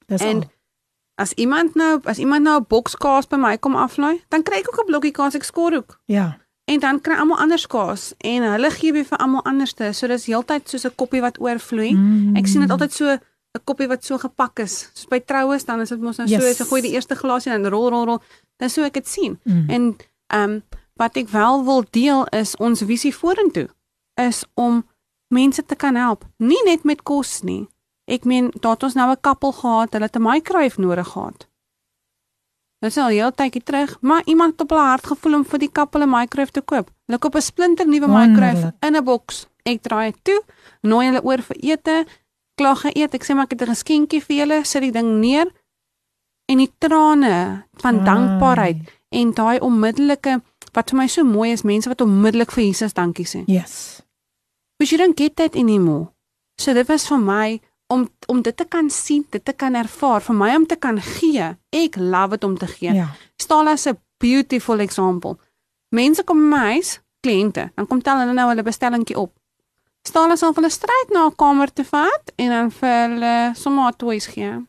[0.07, 0.43] Dis al.
[1.23, 4.59] As iemand nou as iemand nou 'n boks kaas by my kom aflaai, dan kry
[4.59, 5.99] ek ook 'n blokkie kaas ek skoor ook.
[6.07, 6.39] Ja.
[6.65, 9.93] En dan kry almal anders kaas en hulle gee weer vir almal anderste.
[9.93, 11.95] So dis heeltyd soos 'n koppie wat oorvloei.
[11.95, 12.37] Mm.
[12.37, 14.91] Ek sien dit altyd so 'n koppie wat so gepak is.
[14.95, 16.59] Soos by troues dan is dit mos nou so, Yes.
[16.59, 18.23] jy gooi die eerste glasie en dan rol rol rol.
[18.59, 19.39] Dis so ek dit sien.
[19.45, 19.71] Mm.
[19.71, 19.97] En
[20.27, 20.63] ehm um,
[20.97, 23.69] wat ek wel wil deel is ons visie vorentoe
[24.15, 24.85] is om
[25.29, 27.69] mense te kan help, nie net met kos nie.
[28.05, 31.49] Ek meen, daar het ons nou 'n kappel gehad, hulle het 'n microwave nodig gehad.
[32.83, 35.59] Dit is al heel tydjie terug, maar iemand het op hulle hart gevoel om vir
[35.59, 36.91] die kappel 'n microwave te koop.
[37.07, 39.47] Hulle koop 'n splinter nuwe microwave in 'n boks.
[39.63, 40.43] Ek draai dit toe,
[40.81, 42.07] nooi hulle oor vir ete,
[42.55, 43.15] klaar geëet.
[43.15, 45.47] Ek sê maar ek het 'n geskenkie vir julle, sit die ding neer
[46.47, 48.05] en die trane van Ai.
[48.05, 48.77] dankbaarheid
[49.09, 50.43] en daai onmiddellike
[50.73, 53.45] wat vir my so mooi is, mense wat onmiddellik vir Jesus dankie sê.
[53.47, 54.03] Yes.
[54.79, 56.11] Because you don't get that anymore.
[56.61, 57.61] So dit was vir my
[57.93, 61.01] om om dit te kan sien, dit te kan ervaar, vir my om te kan
[61.01, 61.51] gee.
[61.71, 62.95] Ek love dit om te gee.
[62.97, 63.09] Ja.
[63.37, 65.37] Stala is 'n beautiful example.
[65.89, 69.33] Mense kom in my huis, kliënte, dan kom tel hulle nou hulle bestellingkie op.
[70.03, 74.27] Stala sal hulle stryd na 'n kamer te vat en dan vir hulle sommer toys
[74.27, 74.67] gee.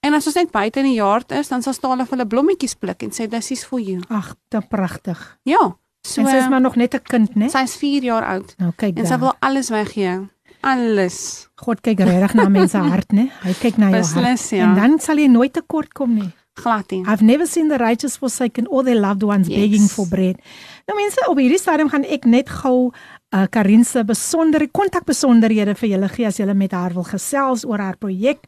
[0.00, 2.74] En as ons net buite in die yard is, dan sal Stala vir hulle blommetjies
[2.74, 4.02] pluk en sê dis is vir jou.
[4.08, 5.38] Ag, te pragtig.
[5.42, 5.76] Ja.
[6.04, 7.48] So en sy is maar nog net 'n kind, né?
[7.48, 10.28] sy's 4 jaar oud Nou kyk en sy wil alles weggee.
[10.64, 11.16] Alles.
[11.60, 13.28] God kyk regtig na mense hart, né?
[13.44, 14.14] Hy kyk na jou hart.
[14.16, 14.64] Beslis, ja.
[14.68, 16.30] En dan sal jy nooit tekort kom nie.
[16.56, 17.02] Glad nie.
[17.10, 19.58] I've never seen the righteous forsaken or their loved ones Yes.
[19.58, 20.38] begging for bread.
[20.86, 22.92] Nou mense, op hierdie stadium gaan ek net gou
[23.34, 27.82] uh, Karin se besondere kontakbesonderhede vir julle gee as julle met haar wil gesels oor
[27.82, 28.46] haar projek.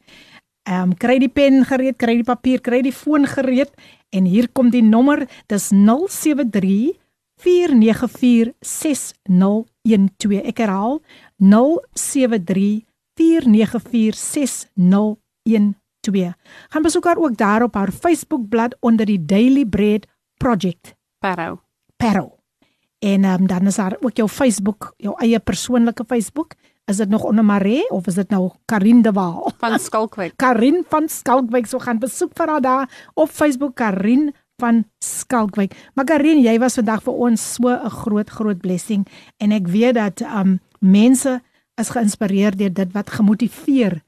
[0.66, 3.70] Ehm um, kry die pen gereed, kry die papier, kry die foon gereed
[4.14, 6.94] en hier kom die nommer, dis 073
[7.42, 9.66] 494 6012.
[10.46, 11.00] Ek herhaal
[11.36, 12.84] 073
[13.14, 15.16] 494 6012.
[16.68, 20.06] Gaan besoek haar ook daar op haar Facebookblad onder die Daily Bread
[20.36, 21.58] Project Parow.
[21.96, 22.36] Perro.
[22.98, 26.54] En um, dan is daar ook jou Facebook, jou eie persoonlike Facebook.
[26.84, 29.52] Is dit nog onder Maree of is dit nou Karin de Waal?
[29.58, 30.32] van Skalkwyk.
[30.36, 35.74] Karin van Skalkwyk so gaan besoek vir haar daar op Facebook Karin van Skalkwyk.
[35.94, 39.06] Maar Karin, jy was vandag vir ons so 'n groot groot blessing
[39.36, 41.40] en ek weet dat um mense
[41.80, 44.02] is geïnspireer deur dit wat gemotiveer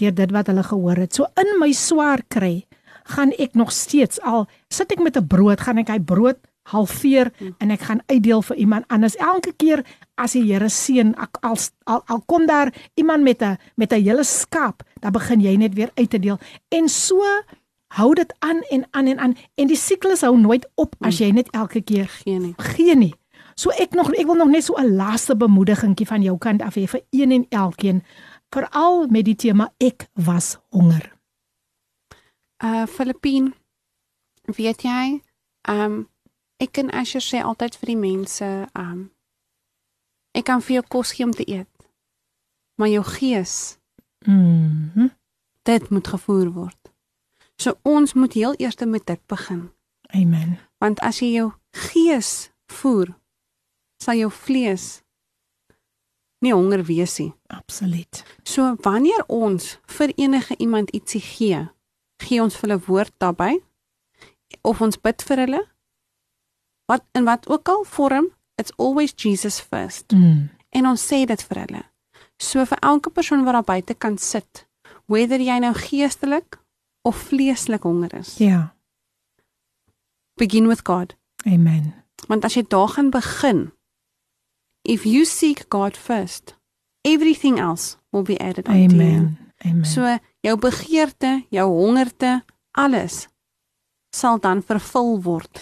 [0.00, 1.14] deur dit wat hulle gehoor het.
[1.14, 2.64] So in my swaar kry
[3.04, 6.38] gaan ek nog steeds al sit ek met 'n brood, gaan ek hy brood
[6.70, 9.16] halveer en ek gaan uitdeel vir iemand anders.
[9.16, 13.92] Elke keer as die Here seën, al, al al kom daar iemand met 'n met
[13.92, 16.38] 'n hele skaap, dan begin jy net weer uit te deel.
[16.68, 17.22] En so
[17.86, 21.30] hou dit aan en aan en aan en die siklus hou nooit op as jy
[21.30, 22.54] net elke keer Geen nie.
[22.56, 23.14] gee nie.
[23.54, 26.74] So ek nog ek wil nog net so 'n laaste bemoedigingkie van jou kant af
[26.74, 28.02] hê vir een en elkeen,
[28.50, 31.12] veral met die tema ek was honger.
[32.64, 33.54] Uh Filippien,
[34.44, 35.20] weet jy,
[35.68, 36.08] um
[36.62, 39.10] ek en Asher sê altyd vir die mense, um
[40.34, 41.68] ek kan vir jou kos gee om te eet.
[42.78, 43.78] Maar jou gees,
[44.26, 45.08] Mhm.
[45.62, 46.92] dit moet gevoer word.
[47.56, 49.70] So ons moet heel eers met dit begin.
[50.14, 50.58] Amen.
[50.78, 53.14] Want as jy jou gees voer,
[54.02, 55.00] sal jou vlees
[56.42, 57.30] nie honger wees nie.
[57.54, 58.22] Absoluut.
[58.42, 61.60] So wanneer ons vir enige iemand ietsie gee,
[62.22, 63.60] gee ons hulle woord daarbey
[64.66, 65.60] of ons bid vir hulle.
[66.90, 68.26] Wat in wat ook al vorm,
[68.58, 70.12] it's always Jesus first.
[70.12, 70.50] Mm.
[70.74, 71.84] En ons sê dit vir hulle.
[72.42, 74.64] So vir elke persoon wat daar buite kan sit,
[75.06, 76.58] whether jy nou geestelik
[77.06, 78.74] of vleeslik honger is, Ja.
[80.36, 81.14] begin with God.
[81.46, 81.94] Amen.
[82.28, 83.70] Want as jy daar gaan begin,
[84.84, 86.54] if you seek God first,
[87.04, 89.02] everything else will be added unto you.
[89.02, 89.38] Amen.
[89.64, 89.84] Amen.
[89.84, 93.28] So jou begeerte, jou hongerte, alles
[94.16, 95.60] sal dan vervul word.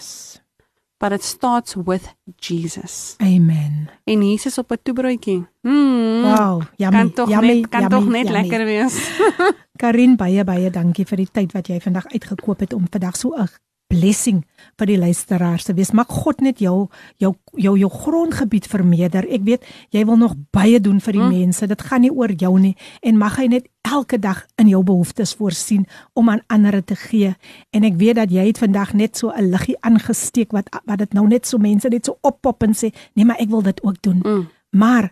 [0.99, 3.15] But it starts with Jesus.
[3.21, 3.89] Amen.
[4.05, 5.47] En Jesus op 'n toebroodjie.
[5.61, 6.97] Mm, Wow, yummy.
[6.97, 8.41] kan tog yummy, net kan tog net yummy.
[8.41, 9.09] lekker wees.
[9.81, 13.33] Karin baie baie dankie vir die tyd wat jy vandag uitgekoop het om vandag so
[13.35, 13.47] 'n
[13.91, 14.41] blessing
[14.79, 15.91] vir die luisteraars te wees.
[15.93, 16.87] Mag God net jou
[17.21, 19.27] jou jou jou grondgebied vermeerder.
[19.29, 21.29] Ek weet jy wil nog baie doen vir die Mm.
[21.39, 21.67] mense.
[21.67, 25.33] Dit gaan nie oor jou nie en mag hy net elke dag in jou behoeftes
[25.35, 27.35] voorsien om aan ander te gee.
[27.71, 31.13] En ek weet dat jy het vandag net so 'n liggie aangesteek wat wat dit
[31.13, 34.01] nou net so mense net so oppop en sê, "Nee, maar ek wil dit ook
[34.01, 34.47] doen." Mm.
[34.71, 35.11] Maar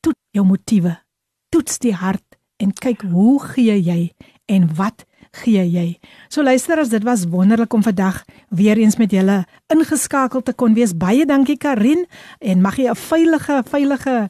[0.00, 0.98] toets jou motiewe.
[1.48, 4.12] Toets die hart en kyk hoe gee jy
[4.46, 5.86] en wat gee jy.
[6.28, 10.74] So luister as dit was wonderlik om vandag weer eens met julle ingeskakel te kon
[10.76, 10.92] wees.
[10.96, 12.04] Baie dankie Karin
[12.40, 14.28] en mag jy 'n veilige veilige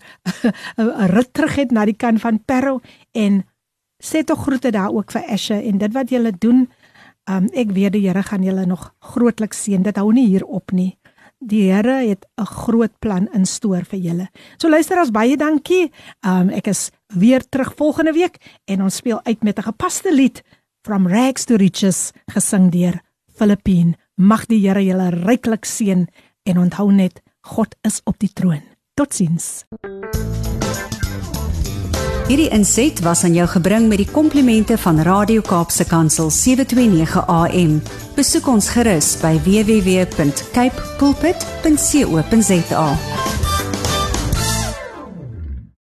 [1.16, 2.80] rit terug hê na die kant van Parow
[3.12, 3.42] en
[3.98, 6.68] sê tog groete daar ook vir Ashe en dit wat julle doen.
[7.30, 9.82] Um, ek weet die Here gaan julle nog grootliks seën.
[9.82, 10.98] Dit hou nie hier op nie.
[11.38, 14.28] Die Here het 'n groot plan in stoor vir julle.
[14.58, 15.90] So luister as baie dankie.
[16.24, 20.42] Um ek is weer terug volgende week en ons speel uit met 'n gepaste lied
[20.84, 22.98] From Rags to Riches gesing deur
[23.38, 23.94] Filippine.
[24.18, 26.08] Mag die Here julle ryklik seën
[26.42, 27.22] en onthou net
[27.54, 28.62] God is op die troon.
[28.98, 29.62] Totsiens.
[32.26, 37.78] Hierdie inset was aan jou gebring met die komplimente van Radio Kaapse Kansel 729 AM.
[38.18, 42.86] Besoek ons gerus by www.cape pulpit.co.za.